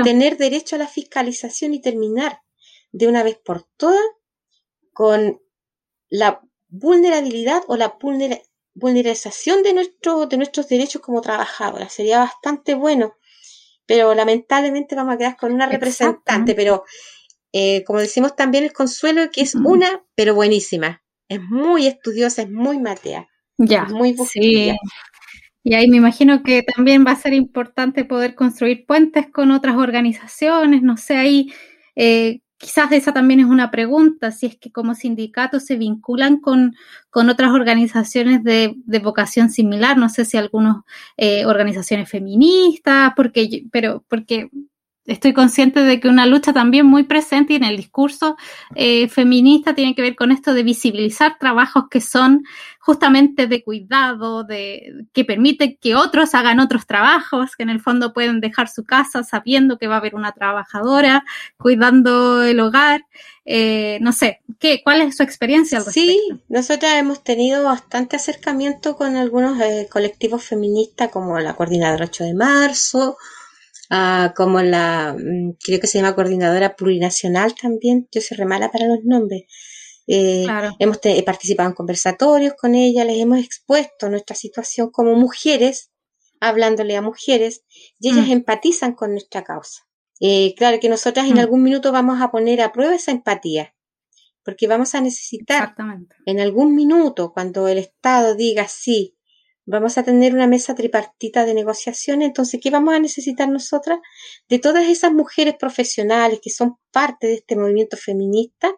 [0.03, 2.41] tener derecho a la fiscalización y terminar
[2.91, 4.03] de una vez por todas
[4.91, 5.41] con
[6.09, 7.97] la vulnerabilidad o la
[8.73, 11.93] vulneración de, nuestro, de nuestros derechos como trabajadoras.
[11.93, 13.15] Sería bastante bueno,
[13.85, 16.83] pero lamentablemente vamos a quedar con una representante, pero
[17.51, 21.03] eh, como decimos también el consuelo que es una, pero buenísima.
[21.27, 23.27] Es muy estudiosa, es muy matea.
[23.57, 23.85] Ya.
[23.85, 24.75] muy sí.
[25.63, 29.77] Y ahí me imagino que también va a ser importante poder construir puentes con otras
[29.77, 31.53] organizaciones, no sé, ahí
[31.95, 36.75] eh, quizás esa también es una pregunta, si es que como sindicatos se vinculan con,
[37.09, 40.77] con otras organizaciones de, de, vocación similar, no sé si algunas
[41.17, 44.49] eh, organizaciones feministas, porque, pero porque
[45.05, 48.37] estoy consciente de que una lucha también muy presente en el discurso
[48.75, 52.43] eh, feminista tiene que ver con esto de visibilizar trabajos que son
[52.79, 58.13] justamente de cuidado, de que permiten que otros hagan otros trabajos, que en el fondo
[58.13, 61.23] pueden dejar su casa sabiendo que va a haber una trabajadora
[61.57, 63.05] cuidando el hogar.
[63.45, 66.11] Eh, no sé, ¿qué, ¿cuál es su experiencia al respecto?
[66.11, 72.23] Sí, nosotras hemos tenido bastante acercamiento con algunos eh, colectivos feministas como la Coordinadora 8
[72.25, 73.17] de Marzo,
[74.35, 78.99] como la, mm, creo que se llama coordinadora plurinacional también, yo soy remala para los
[79.03, 79.43] nombres.
[80.07, 80.45] Eh,
[80.79, 85.91] hemos participado en conversatorios con ella, les hemos expuesto nuestra situación como mujeres,
[86.39, 87.63] hablándole a mujeres,
[87.99, 88.31] y ellas mm.
[88.31, 89.83] empatizan con nuestra causa.
[90.19, 91.39] Eh, claro que nosotras en mm.
[91.39, 93.75] algún minuto vamos a poner a prueba esa empatía,
[94.43, 95.73] porque vamos a necesitar
[96.25, 99.12] en algún minuto, cuando el Estado diga sí,
[99.65, 103.99] Vamos a tener una mesa tripartita de negociación, entonces, ¿qué vamos a necesitar nosotras?
[104.49, 108.73] De todas esas mujeres profesionales que son parte de este movimiento feminista,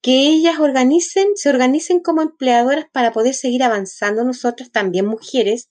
[0.00, 5.68] que ellas organicen, se organicen como empleadoras para poder seguir avanzando nosotras también mujeres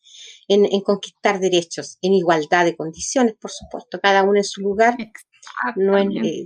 [0.50, 4.98] en, conquistar derechos, en igualdad de condiciones, por supuesto, cada una en su lugar.
[5.78, 6.46] No eh,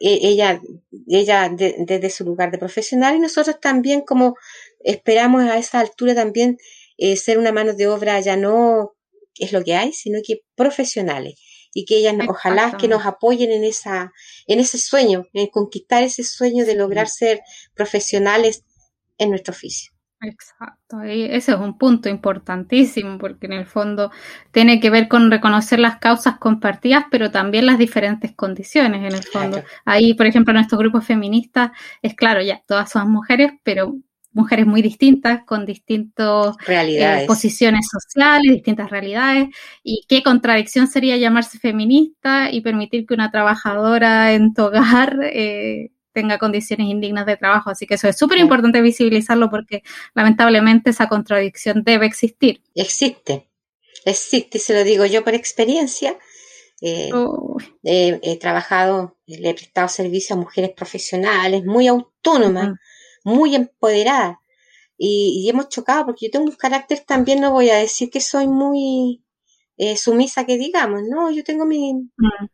[0.00, 0.60] e, ella,
[1.06, 4.34] ella desde su lugar de profesional y nosotros también como
[4.80, 6.56] esperamos a esa altura también
[6.98, 8.94] eh, ser una mano de obra ya no
[9.36, 11.40] es lo que hay, sino que profesionales
[11.72, 14.12] y que ellas ojalá que nos apoyen en esa
[14.46, 17.40] en ese sueño, en conquistar ese sueño de lograr ser
[17.74, 18.64] profesionales
[19.16, 19.92] en nuestro oficio.
[20.20, 24.10] Exacto, ese es un punto importantísimo porque en el fondo
[24.50, 29.22] tiene que ver con reconocer las causas compartidas, pero también las diferentes condiciones en el
[29.22, 29.62] fondo.
[29.84, 33.94] Ahí, por ejemplo, en nuestro grupo feminista es claro, ya todas son mujeres, pero
[34.38, 39.48] mujeres muy distintas, con distintas eh, posiciones sociales, distintas realidades,
[39.82, 45.90] y qué contradicción sería llamarse feminista y permitir que una trabajadora en tu hogar eh,
[46.12, 47.70] tenga condiciones indignas de trabajo.
[47.70, 49.82] Así que eso es súper importante visibilizarlo porque
[50.14, 52.62] lamentablemente esa contradicción debe existir.
[52.76, 53.48] Existe,
[54.04, 56.16] existe, se lo digo yo por experiencia.
[56.80, 57.10] Eh,
[57.82, 62.78] he trabajado, le he prestado servicio a mujeres profesionales muy autónomas
[63.28, 64.40] muy empoderada.
[64.96, 68.48] Y, hemos chocado porque yo tengo un carácter también, no voy a decir que soy
[68.48, 69.24] muy
[69.76, 72.46] eh, sumisa que digamos, no, yo tengo mi, mm.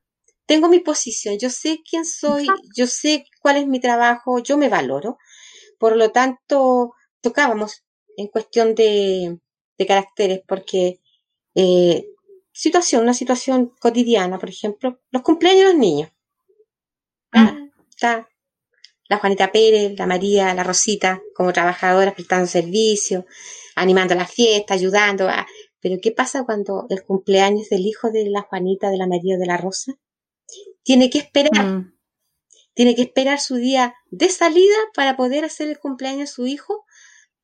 [0.47, 4.69] tengo mi posición, yo sé quién soy, yo sé cuál es mi trabajo, yo me
[4.69, 5.17] valoro.
[5.79, 7.85] Por lo tanto, tocábamos
[8.17, 9.39] en cuestión de,
[9.79, 11.01] de caracteres porque
[11.55, 12.07] eh,
[12.53, 16.11] situación, una situación cotidiana, por ejemplo, los cumpleaños de los niños.
[17.33, 17.71] Mm.
[18.03, 18.29] Ah,
[19.09, 23.27] la Juanita Pérez, la María, la Rosita, como trabajadoras prestando servicio,
[23.75, 25.29] animando la fiesta, ayudando.
[25.29, 25.47] A...
[25.81, 29.39] Pero ¿qué pasa cuando el cumpleaños del hijo de la Juanita, de la María o
[29.39, 29.93] de la Rosa?
[30.83, 31.65] Tiene que esperar.
[31.65, 31.95] Mm.
[32.75, 36.85] Tiene que esperar su día de salida para poder hacer el cumpleaños de su hijo.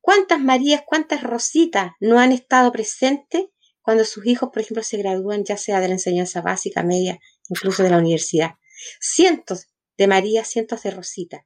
[0.01, 3.45] ¿Cuántas Marías, cuántas Rositas no han estado presentes
[3.81, 7.19] cuando sus hijos, por ejemplo, se gradúan ya sea de la enseñanza básica, media,
[7.49, 8.55] incluso de la universidad?
[8.99, 9.67] Cientos
[10.01, 11.45] de María, cientos de Rosita.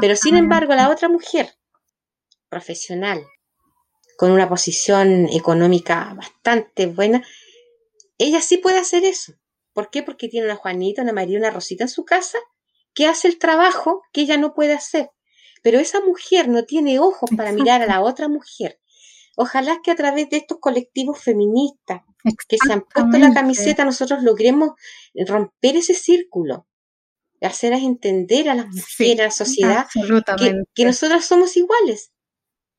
[0.00, 1.58] Pero sin embargo, la otra mujer,
[2.48, 3.22] profesional,
[4.16, 7.22] con una posición económica bastante buena,
[8.16, 9.34] ella sí puede hacer eso.
[9.74, 10.02] ¿Por qué?
[10.02, 12.38] Porque tiene una Juanita, una María, una Rosita en su casa
[12.94, 15.10] que hace el trabajo que ella no puede hacer.
[15.62, 18.80] Pero esa mujer no tiene ojos para mirar a la otra mujer.
[19.36, 22.00] Ojalá que a través de estos colectivos feministas
[22.48, 24.70] que se han puesto la camiseta nosotros logremos
[25.26, 26.66] romper ese círculo
[27.46, 29.86] hacer entender a las mujeres, a la sociedad,
[30.38, 32.12] que, que nosotras somos iguales.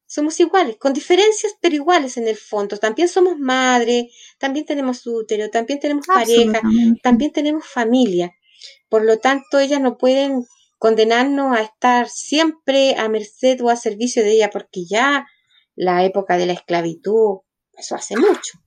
[0.05, 2.77] Somos iguales, con diferencias, pero iguales en el fondo.
[2.77, 6.61] También somos madre, también tenemos útero, también tenemos pareja,
[7.01, 8.31] también tenemos familia.
[8.89, 10.45] Por lo tanto, ellas no pueden
[10.77, 15.25] condenarnos a estar siempre a merced o a servicio de ella, porque ya
[15.75, 17.39] la época de la esclavitud,
[17.75, 18.59] eso hace mucho.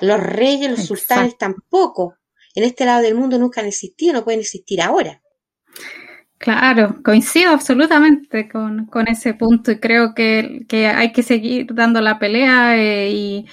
[0.00, 2.16] Los reyes, los sultanes tampoco.
[2.54, 5.22] En este lado del mundo nunca han existido, no pueden existir ahora.
[6.40, 10.64] Claro, coincido absolutamente con, ese punto y creo que,
[10.96, 13.46] hay que seguir dando la pelea eh, y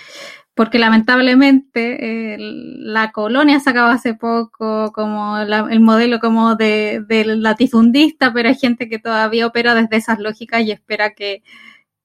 [0.55, 8.31] porque lamentablemente eh, la colonia se acabó hace poco como el modelo como de, latifundista,
[8.31, 11.43] pero hay gente que todavía opera desde esas lógicas y espera que,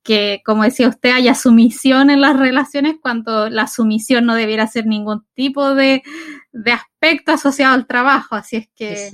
[0.02, 4.86] que, como decía usted, haya sumisión en las relaciones cuando la sumisión no debiera ser
[4.86, 6.02] ningún tipo de,
[6.72, 8.34] aspecto asociado al trabajo.
[8.34, 9.10] Así es que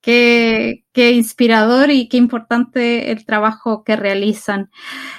[0.00, 4.70] Qué, qué, inspirador y qué importante el trabajo que realizan.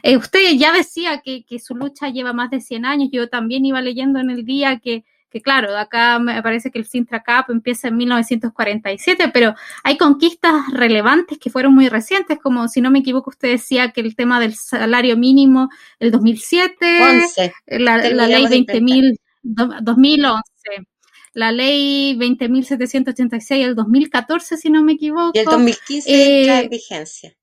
[0.02, 3.10] Eh, usted ya decía que, que, su lucha lleva más de 100 años.
[3.12, 6.86] Yo también iba leyendo en el día que que claro, acá me parece que el
[6.86, 12.82] Sintra Cap empieza en 1947, pero hay conquistas relevantes que fueron muy recientes, como si
[12.82, 15.70] no me equivoco, usted decía que el tema del salario mínimo
[16.00, 17.22] el 2007,
[17.68, 20.91] la, la ley 20.000, 2011
[21.34, 25.32] la ley 20.786 el 2014, si no me equivoco.
[25.34, 27.38] Y el 2015 entra en vigencia.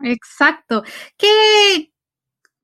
[0.00, 0.82] Exacto.
[1.16, 1.92] ¿Qué,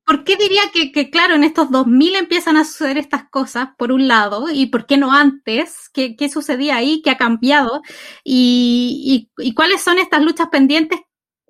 [0.05, 3.91] ¿Por qué diría que, que, claro, en estos 2000 empiezan a suceder estas cosas, por
[3.91, 5.89] un lado, y por qué no antes?
[5.93, 7.01] ¿Qué, qué sucedía ahí?
[7.01, 7.81] ¿Qué ha cambiado?
[8.23, 10.99] Y, y, y, cuáles son estas luchas pendientes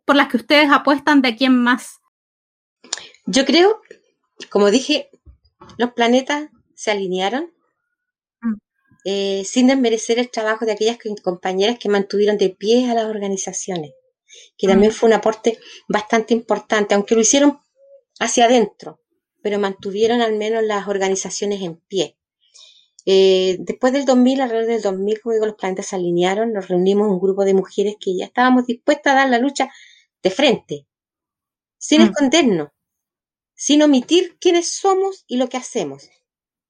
[0.06, 2.02] por las que ustedes apuestan de aquí en más?
[3.26, 3.82] Yo creo,
[4.50, 5.10] como dije,
[5.78, 7.52] los planetas se alinearon.
[9.04, 13.94] Eh, sin desmerecer el trabajo de aquellas compañeras que mantuvieron de pie a las organizaciones,
[14.58, 14.96] que también mm.
[14.96, 17.60] fue un aporte bastante importante, aunque lo hicieron
[18.20, 19.02] hacia adentro,
[19.42, 22.18] pero mantuvieron al menos las organizaciones en pie.
[23.08, 27.08] Eh, después del 2000, alrededor del 2000, como digo, los planetas se alinearon, nos reunimos
[27.08, 29.72] un grupo de mujeres que ya estábamos dispuestas a dar la lucha
[30.22, 30.88] de frente,
[31.80, 32.06] sin mm.
[32.06, 32.70] escondernos,
[33.56, 36.10] sin omitir quiénes somos y lo que hacemos,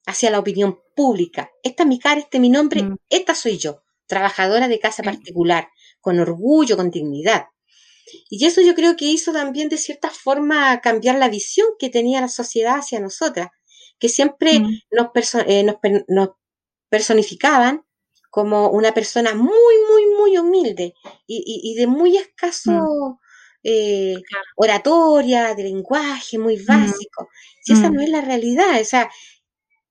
[0.05, 1.51] hacia la opinión pública.
[1.63, 2.97] Esta es mi cara, este es mi nombre, mm.
[3.09, 7.45] esta soy yo, trabajadora de casa particular, con orgullo, con dignidad.
[8.29, 12.21] Y eso yo creo que hizo también de cierta forma cambiar la visión que tenía
[12.21, 13.49] la sociedad hacia nosotras,
[13.99, 14.81] que siempre mm.
[15.47, 15.63] eh,
[16.07, 16.29] nos,
[16.89, 17.85] personificaban
[18.29, 20.93] como una persona muy, muy, muy humilde
[21.27, 23.19] y, de muy escaso mm.
[23.63, 24.15] eh,
[24.55, 26.65] oratoria, de lenguaje muy mm.
[26.65, 27.29] básico.
[27.61, 29.09] Si esa no es la realidad, o sea,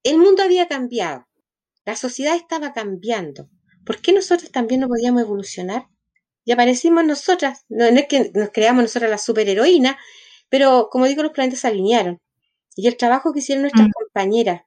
[0.02, 1.26] el mundo había cambiado,
[1.84, 3.48] la sociedad estaba cambiando.
[3.84, 5.88] ¿Por qué nosotros también no podíamos evolucionar?
[6.44, 7.64] y aparecimos nosotras.
[7.68, 9.98] No, es que nos creamos nosotras la superheroína,
[10.48, 12.18] pero como digo, los planetas se alinearon.
[12.76, 13.92] Y el trabajo que hicieron nuestras mm.
[13.92, 14.62] compañeras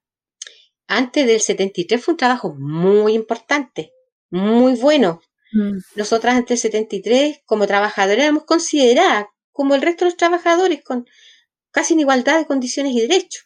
[0.88, 3.92] antes del 73 fue un trabajo muy importante,
[4.30, 5.22] muy bueno.
[5.52, 5.78] Mm.
[5.96, 11.06] Nosotras antes del 73, como trabajadoras, éramos consideradas como el resto de los trabajadores, con
[11.72, 13.46] casi en igualdad de condiciones y derechos.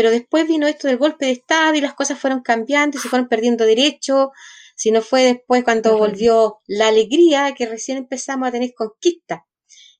[0.00, 3.28] Pero después vino esto del golpe de Estado y las cosas fueron cambiando, se fueron
[3.28, 4.28] perdiendo derechos,
[4.74, 9.44] sino fue después cuando volvió la alegría que recién empezamos a tener conquista.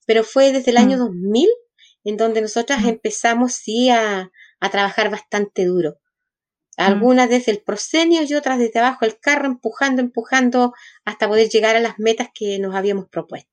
[0.06, 2.08] Pero fue desde el año 2000 mm.
[2.08, 4.30] en donde nosotras empezamos sí a,
[4.72, 5.98] trabajar bastante duro.
[6.78, 6.80] Mm.
[6.80, 10.72] Algunas desde el proscenio y otras desde abajo el carro, empujando, empujando
[11.04, 13.49] hasta poder llegar a las metas que nos habíamos propuesto.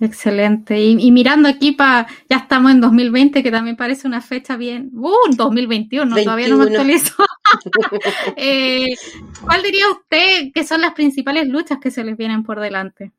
[0.00, 0.80] Excelente.
[0.80, 5.34] Y, mirando aquí para, ya estamos en 2020, que también parece una fecha bien, uh,
[5.34, 7.14] 2021, todavía no me actualizo.
[8.36, 8.94] eh,
[9.42, 13.12] ¿Cuál diría usted que son las principales luchas que se les vienen por delante?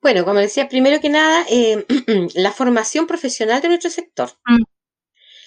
[0.00, 1.84] Bueno, como decía, primero que nada, eh,
[2.34, 4.30] la formación profesional de nuestro sector.
[4.46, 4.62] Mm.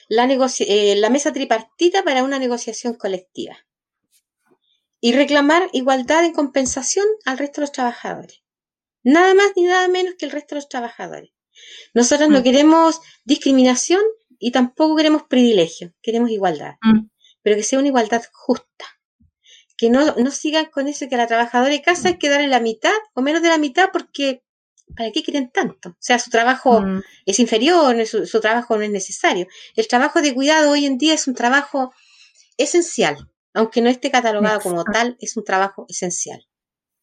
[0.10, 3.58] La, eh, la mesa tripartita para una negociación colectiva.
[5.00, 8.42] Y reclamar igualdad en compensación al resto de los trabajadores.
[9.04, 11.32] Nada más ni nada menos que el resto de los trabajadores.
[11.94, 12.44] Nosotros no mm.
[12.44, 14.02] queremos discriminación
[14.38, 17.10] y tampoco queremos privilegio, queremos igualdad, mm.
[17.42, 18.86] pero que sea una igualdad justa.
[19.78, 22.48] Que no, no sigan con eso que a la trabajadora de casa hay que darle
[22.48, 24.44] la mitad o menos de la mitad porque
[24.96, 25.90] ¿para qué quieren tanto?
[25.90, 27.02] O sea, su trabajo mm.
[27.26, 29.48] es inferior, su, su, trabajo no es necesario.
[29.76, 31.94] El trabajo de cuidado hoy en día es un trabajo
[32.58, 36.49] esencial, aunque no esté catalogado como tal, es un trabajo esencial.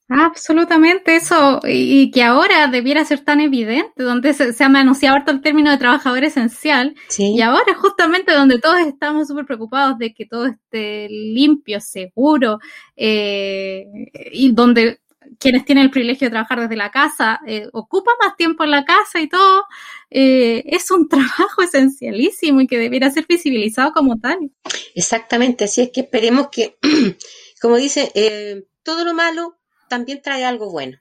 [0.09, 5.33] Absolutamente eso, y que ahora debiera ser tan evidente, donde se, se ha anunciado harto
[5.33, 10.25] el término de trabajador esencial, y ahora justamente donde todos estamos súper preocupados de que
[10.27, 12.61] todo esté limpio, seguro,
[12.97, 13.85] eh,
[14.33, 15.01] y donde
[15.39, 18.85] quienes tienen el privilegio de trabajar desde la casa eh, ocupan más tiempo en la
[18.85, 19.65] casa y todo,
[20.11, 24.51] eh, es un trabajo esencialísimo y que debiera ser visibilizado como tal.
[24.95, 26.77] Exactamente, así es que esperemos que,
[27.61, 29.56] como dice, eh, todo lo malo
[29.89, 30.99] también trae algo bueno.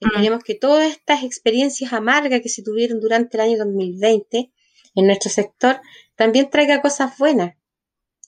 [0.00, 0.06] Mm.
[0.06, 4.52] Esperemos que todas estas experiencias amargas que se tuvieron durante el año 2020
[4.94, 5.80] en nuestro sector
[6.16, 7.58] también traiga cosas buenas.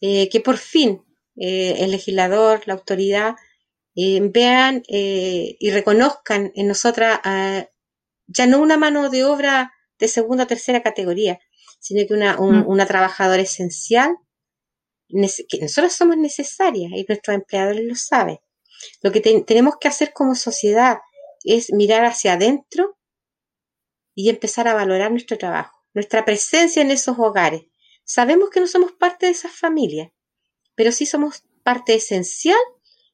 [0.00, 1.02] Eh, que por fin
[1.36, 3.34] eh, el legislador, la autoridad,
[3.94, 7.20] eh, vean y reconozcan en nosotras
[8.26, 11.38] ya no una mano de obra de segunda o tercera categoría,
[11.80, 12.66] sino que una, mm.
[12.66, 14.16] una trabajadora esencial,
[15.08, 18.38] que nosotros somos necesarias y nuestros empleadores lo saben.
[19.02, 20.98] Lo que tenemos que hacer como sociedad
[21.44, 22.98] es mirar hacia adentro
[24.14, 27.62] y empezar a valorar nuestro trabajo, nuestra presencia en esos hogares.
[28.04, 30.10] Sabemos que no somos parte de esas familias,
[30.74, 32.58] pero sí somos parte esencial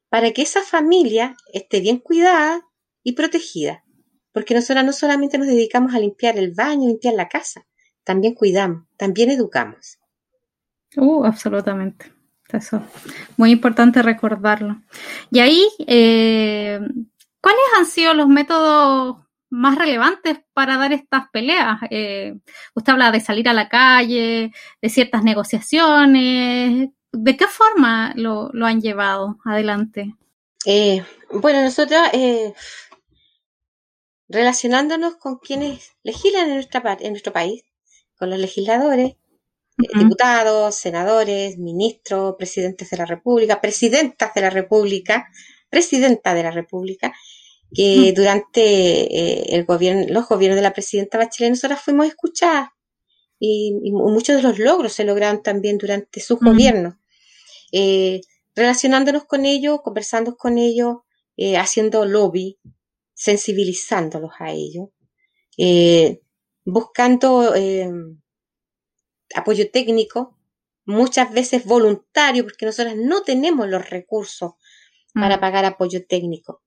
[0.09, 2.61] para que esa familia esté bien cuidada
[3.03, 3.83] y protegida.
[4.31, 7.67] Porque nosotros no solamente nos dedicamos a limpiar el baño, limpiar la casa,
[8.03, 9.99] también cuidamos, también educamos.
[10.95, 12.16] Uh, absolutamente.
[12.49, 12.81] Eso,
[13.35, 14.81] muy importante recordarlo.
[15.31, 16.79] Y ahí, eh,
[17.41, 19.17] ¿cuáles han sido los métodos
[19.49, 21.79] más relevantes para dar estas peleas?
[21.89, 22.37] Eh,
[22.73, 26.89] usted habla de salir a la calle, de ciertas negociaciones.
[27.11, 30.15] ¿De qué forma lo, han llevado adelante?
[30.65, 32.01] Eh, bueno, nosotros
[34.29, 37.63] relacionándonos con quienes legislan en nuestro país,
[38.17, 39.15] con los legisladores,
[39.77, 45.27] diputados, senadores, ministros, presidentes de la República, presidentas de la República,
[45.69, 47.13] presidenta de la República,
[47.73, 52.69] que durante eh, el gobierno, los gobiernos de la presidenta Bachelet nosotras fuimos escuchadas
[53.39, 56.99] y, muchos de los logros se lograron también durante su gobierno.
[57.71, 58.21] Eh,
[58.55, 60.97] relacionándonos con ellos, conversando con ellos,
[61.35, 62.57] eh, haciendo lobby,
[63.13, 64.89] sensibilizándolos a ellos,
[66.65, 67.53] buscando
[69.35, 70.37] apoyo técnico,
[70.85, 74.53] muchas veces voluntario, porque nosotros no tenemos los recursos
[75.13, 75.39] para mm.
[75.39, 76.63] pagar apoyo técnico.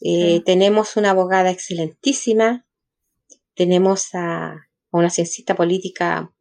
[0.00, 2.66] Eh, tenemos una abogada excelentísima,
[3.54, 6.32] tenemos a, una ciencista política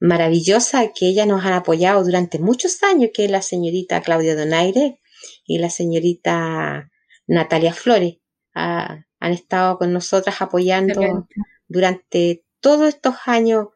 [0.00, 5.00] maravillosa que ella nos ha apoyado durante muchos años, que es la señorita Claudia Donaire
[5.46, 6.90] y la señorita
[7.26, 8.16] Natalia Flores.
[8.54, 11.26] han estado con nosotras apoyando
[11.68, 13.68] durante todos estos años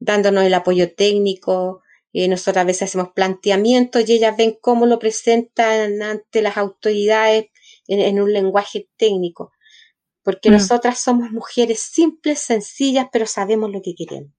[0.00, 1.82] dándonos el apoyo técnico.
[2.12, 7.46] Eh, nosotros a veces hacemos planteamientos y ellas ven cómo lo presentan ante las autoridades
[7.86, 9.52] en, un lenguaje técnico.
[10.22, 10.54] Porque mm.
[10.54, 14.32] nosotras somos mujeres simples, sencillas, pero sabemos lo que queremos.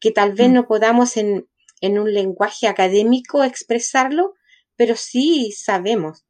[0.00, 0.54] Que tal vez mm.
[0.54, 1.48] no podamos en,
[1.80, 4.34] en un lenguaje académico expresarlo,
[4.76, 6.24] pero sí sabemos.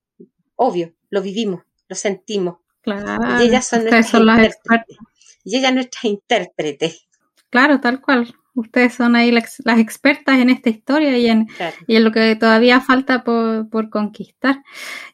[0.56, 2.56] Obvio, lo vivimos, lo sentimos.
[2.82, 4.96] Claro, y ellas son nuestras intérpretes.
[5.44, 7.06] Y ellas nuestras intérpretes.
[7.50, 8.34] Claro, tal cual.
[8.54, 11.48] Ustedes son ahí las, expertas en esta historia y en,
[11.86, 14.62] y en, lo que todavía falta por, conquistar.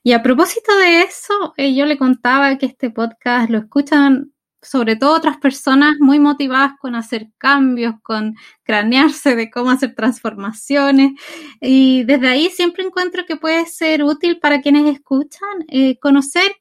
[0.02, 4.96] Y a propósito de eso, eh, yo le contaba que este podcast lo escuchan sobre
[4.96, 8.34] todo otras personas muy motivadas con hacer cambios, con
[8.64, 11.12] cranearse de cómo hacer transformaciones.
[11.60, 16.56] Y desde ahí siempre encuentro que puede ser útil para quienes escuchan eh, conocer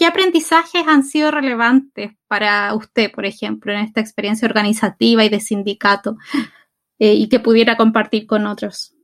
[0.00, 5.40] ¿Qué aprendizajes han sido relevantes para usted, por ejemplo, en esta experiencia organizativa y de
[5.40, 6.16] sindicato
[6.98, 8.94] eh, y que pudiera compartir con otros?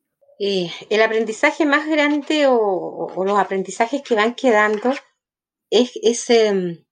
[0.41, 4.95] Eh, el aprendizaje más grande o, los aprendizajes que van quedando
[5.69, 6.83] es, em,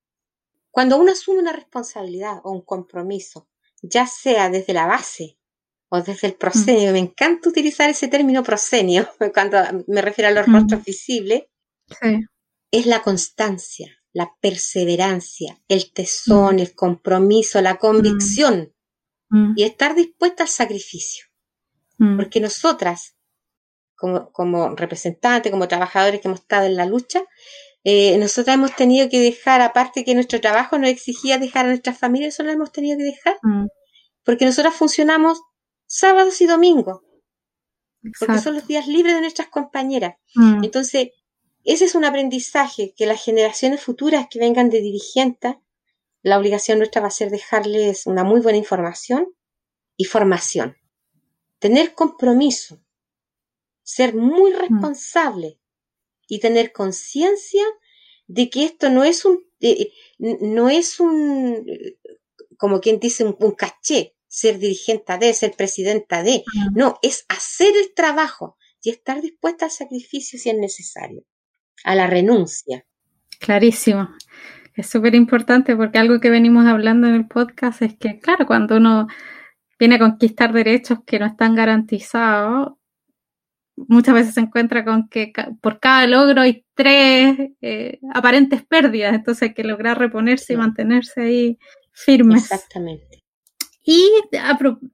[0.70, 3.48] cuando uno asume una responsabilidad o un compromiso,
[3.80, 5.38] ya sea desde la base
[5.88, 6.90] o desde el proscenio.
[6.90, 6.92] Mm.
[6.92, 10.54] Me encanta utilizar ese término proscenio cuando me refiero a los mm.
[10.54, 11.44] rostros visibles.
[12.02, 12.20] Sí
[12.74, 16.58] es la constancia, la perseverancia, el tesón, mm.
[16.58, 18.72] el compromiso, la convicción
[19.28, 19.38] mm.
[19.38, 19.54] Mm.
[19.56, 21.26] y estar dispuesta al sacrificio.
[22.16, 23.16] Porque nosotras,
[23.94, 27.22] como, como, representantes, como trabajadores que hemos estado en la lucha,
[27.84, 31.96] eh, nosotras hemos tenido que dejar, aparte que nuestro trabajo nos exigía dejar a nuestras
[31.96, 33.38] familias, eso lo hemos tenido que dejar.
[34.24, 35.40] Porque nosotras funcionamos
[35.86, 37.00] sábados y domingos.
[38.18, 40.16] Porque son los días libres de nuestras compañeras.
[40.62, 41.10] Entonces,
[41.64, 45.54] ese es un aprendizaje que las generaciones futuras que vengan de dirigentes,
[46.22, 49.34] la obligación nuestra va a ser dejarles una muy buena información
[49.96, 50.76] y formación.
[51.58, 52.82] Tener compromiso,
[53.82, 54.56] ser muy mm.
[54.56, 55.58] responsable
[56.28, 57.64] y tener conciencia
[58.26, 61.66] de que esto no es un, eh, no es un,
[62.58, 66.44] como quien dice, un, caché, ser dirigente de, ser presidenta de.
[66.74, 71.24] No, es hacer el trabajo y estar dispuesta al sacrificio si es necesario
[71.84, 72.84] a la renuncia.
[73.38, 74.08] Clarísimo.
[74.74, 78.76] Es súper importante porque algo que venimos hablando en el podcast es que, claro, cuando
[78.76, 79.06] uno
[79.78, 82.72] viene a conquistar derechos que no están garantizados,
[83.76, 89.42] muchas veces se encuentra con que por cada logro hay tres eh, aparentes pérdidas, entonces
[89.42, 91.58] hay que lograr reponerse y mantenerse ahí
[91.92, 92.42] firmes.
[92.42, 93.23] Exactamente.
[93.86, 94.10] Y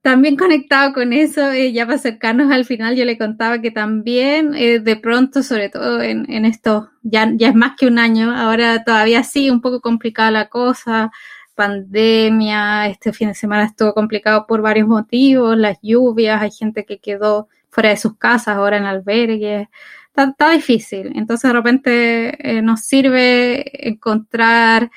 [0.01, 4.53] también conectado con eso, eh, ya para acercarnos al final, yo le contaba que también
[4.53, 8.35] eh, de pronto, sobre todo en, en esto, ya, ya es más que un año,
[8.35, 11.09] ahora todavía sí, un poco complicada la cosa,
[11.55, 16.99] pandemia, este fin de semana estuvo complicado por varios motivos, las lluvias, hay gente que
[16.99, 19.67] quedó fuera de sus casas, ahora en albergues,
[20.15, 21.11] está, difícil.
[21.15, 24.91] Entonces de repente eh, nos sirve encontrar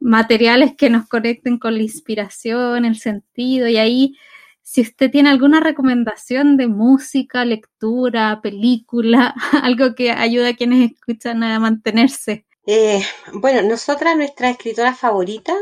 [0.00, 4.16] materiales que nos conecten con la inspiración, el sentido, y ahí,
[4.62, 11.42] si usted tiene alguna recomendación de música, lectura, película, algo que ayude a quienes escuchan
[11.42, 12.46] a mantenerse.
[12.66, 13.02] Eh,
[13.34, 15.54] bueno, nosotras, nuestra escritora favorita,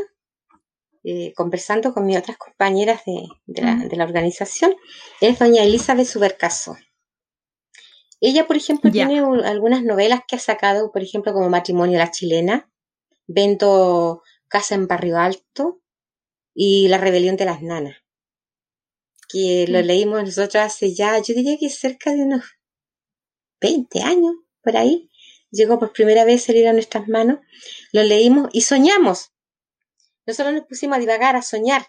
[1.03, 3.27] eh, conversando con mis otras compañeras de,
[3.95, 4.75] la, organización,
[5.21, 6.77] es doña Elizabeth Subercaso.
[8.21, 12.11] Ella, por ejemplo, tiene algunas novelas que ha sacado, por ejemplo, como Matrimonio a la
[12.11, 12.69] Chilena,
[13.31, 15.83] Vento Casa en Barrio Alto
[16.55, 17.97] y La Rebelión de las Nanas,
[19.27, 22.43] que lo leímos nosotros hace ya, yo diría que cerca de unos
[23.61, 25.11] 20 años, por ahí.
[25.51, 27.39] Llegó por primera vez a salir a nuestras manos,
[27.91, 29.31] lo leímos y soñamos.
[30.25, 31.85] Nosotros nos pusimos a divagar, a soñar,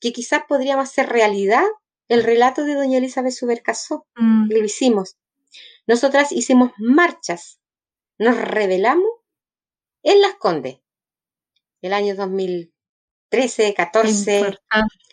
[0.00, 1.64] que quizás podríamos hacer realidad
[2.08, 4.06] el relato de doña Elizabeth Subercasó.
[4.16, 4.50] Mm.
[4.50, 5.16] Lo hicimos.
[5.86, 7.60] Nosotras hicimos marchas,
[8.18, 9.21] nos revelamos
[10.02, 10.78] en Las Condes.
[11.80, 14.58] El año 2013, 14,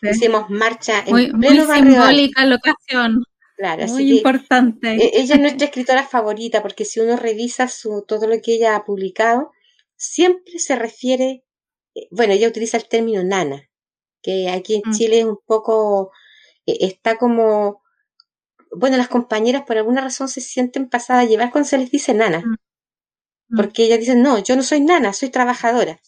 [0.02, 3.24] hicimos marcha en muy, pleno muy simbólica locación.
[3.56, 4.94] Claro, muy importante.
[4.94, 8.76] E, ella es nuestra escritora favorita porque si uno revisa su, todo lo que ella
[8.76, 9.50] ha publicado,
[9.96, 11.44] siempre se refiere,
[11.94, 13.68] eh, bueno, ella utiliza el término nana,
[14.22, 14.92] que aquí en mm.
[14.92, 16.12] Chile es un poco,
[16.66, 17.82] eh, está como
[18.72, 22.14] bueno, las compañeras por alguna razón se sienten pasadas a llevar cuando se les dice
[22.14, 22.40] nana.
[22.40, 22.56] Mm.
[23.56, 26.00] Porque ellas dicen, no, yo no soy nana, soy trabajadora.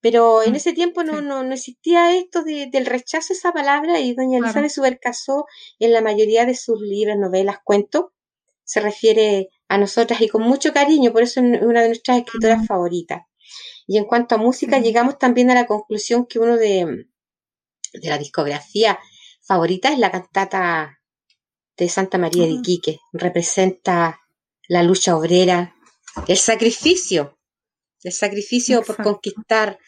[0.00, 4.00] Pero en ese tiempo no, no, no existía esto de, del rechazo a esa palabra
[4.00, 5.44] y doña Elizabeth Subercasó
[5.78, 8.06] en la mayoría de sus libros, novelas, cuentos,
[8.64, 12.66] se refiere a nosotras y con mucho cariño, por eso es una de nuestras escritoras
[12.66, 13.22] favoritas.
[13.86, 17.06] Y en cuanto a música, llegamos también a la conclusión que uno de,
[17.92, 18.98] de la discografía
[19.42, 21.00] favorita es la cantata
[21.76, 23.00] de Santa María de Iquique.
[23.12, 24.20] Representa
[24.68, 25.74] la lucha obrera,
[26.26, 27.38] el sacrificio,
[28.02, 29.78] el sacrificio por conquistar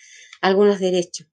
[0.40, 1.26] algunos derechos.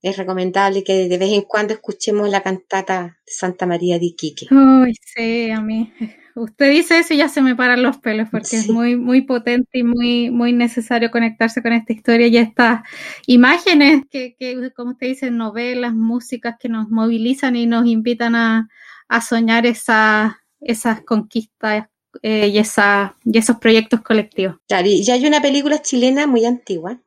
[0.00, 4.46] Es recomendable que de vez en cuando escuchemos la cantata de Santa María de Iquique.
[4.50, 5.92] Ay, sí, a mí.
[6.36, 9.78] Usted dice eso y ya se me paran los pelos porque es muy, muy potente
[9.78, 12.82] y muy, muy necesario conectarse con esta historia y estas
[13.26, 18.68] imágenes que, que, como usted dice, novelas, músicas que nos movilizan y nos invitan a,
[19.08, 21.88] a soñar esa, esas conquistas
[22.22, 24.56] eh, y, esa, y esos proyectos colectivos.
[24.66, 27.00] Claro, y hay una película chilena muy antigua,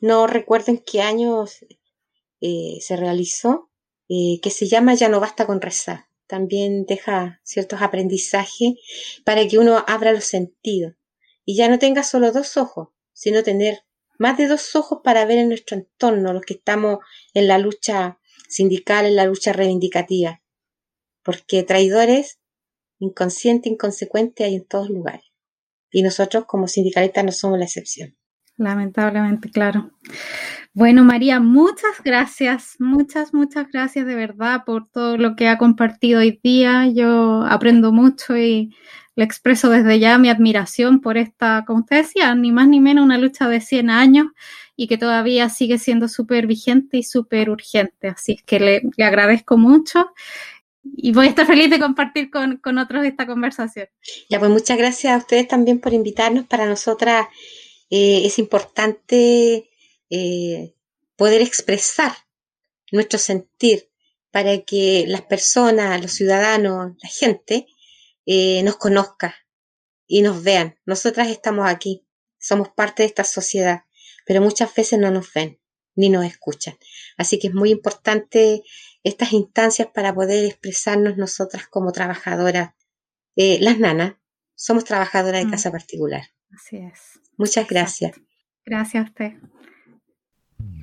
[0.00, 1.44] no recuerdo en qué año
[2.40, 3.70] eh, se realizó,
[4.08, 6.06] eh, que se llama Ya no basta con rezar.
[6.26, 8.74] También deja ciertos aprendizajes
[9.24, 10.94] para que uno abra los sentidos
[11.44, 13.84] y ya no tenga solo dos ojos, sino tener
[14.18, 16.98] más de dos ojos para ver en nuestro entorno, los que estamos
[17.34, 20.42] en la lucha sindical, en la lucha reivindicativa
[21.22, 22.38] porque traidores,
[23.02, 25.26] inconsciente, inconsecuente hay en todos lugares.
[25.90, 28.16] Y nosotros como sindicalistas no somos la excepción.
[28.56, 29.90] Lamentablemente, claro.
[30.72, 36.20] Bueno, María, muchas gracias, muchas, muchas gracias de verdad por todo lo que ha compartido
[36.20, 36.86] hoy día.
[36.88, 38.74] Yo aprendo mucho y
[39.16, 43.04] le expreso desde ya mi admiración por esta, como usted decía, ni más ni menos
[43.04, 44.26] una lucha de 100 años
[44.76, 48.08] y que todavía sigue siendo súper vigente y súper urgente.
[48.08, 50.12] Así es que le, le agradezco mucho
[50.84, 53.88] y voy a estar feliz de compartir con, con, otros esta conversación.
[54.28, 56.46] Ya, pues muchas gracias a ustedes también por invitarnos.
[56.46, 57.28] Para nosotras
[57.90, 59.70] eh, es importante
[60.10, 60.74] eh,
[61.16, 62.12] poder expresar
[62.90, 63.90] nuestro sentir
[64.30, 67.66] para que las personas, los ciudadanos, la gente
[68.26, 69.34] eh, nos conozca
[70.06, 70.78] y nos vean.
[70.86, 72.06] Nosotras estamos aquí,
[72.38, 73.84] somos parte de esta sociedad,
[74.26, 75.60] pero muchas veces no nos ven
[75.94, 76.76] ni nos escuchan.
[77.16, 78.62] Así que es muy importante
[79.04, 82.74] estas instancias para poder expresarnos nosotras como trabajadoras.
[83.36, 84.14] Eh, las nanas
[84.54, 85.50] somos trabajadoras de mm.
[85.50, 86.22] casa particular.
[86.54, 87.20] Así es.
[87.36, 88.12] Muchas gracias.
[88.64, 89.32] Gracias a usted.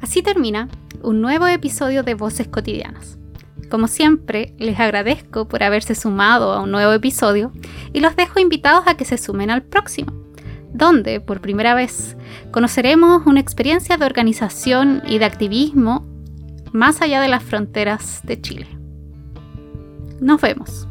[0.02, 0.68] Así termina
[1.02, 3.18] un nuevo episodio de Voces Cotidianas.
[3.70, 7.54] Como siempre, les agradezco por haberse sumado a un nuevo episodio
[7.94, 10.12] y los dejo invitados a que se sumen al próximo,
[10.74, 12.18] donde, por primera vez,
[12.52, 16.06] conoceremos una experiencia de organización y de activismo
[16.74, 18.68] más allá de las fronteras de Chile.
[20.20, 20.89] Nos vemos.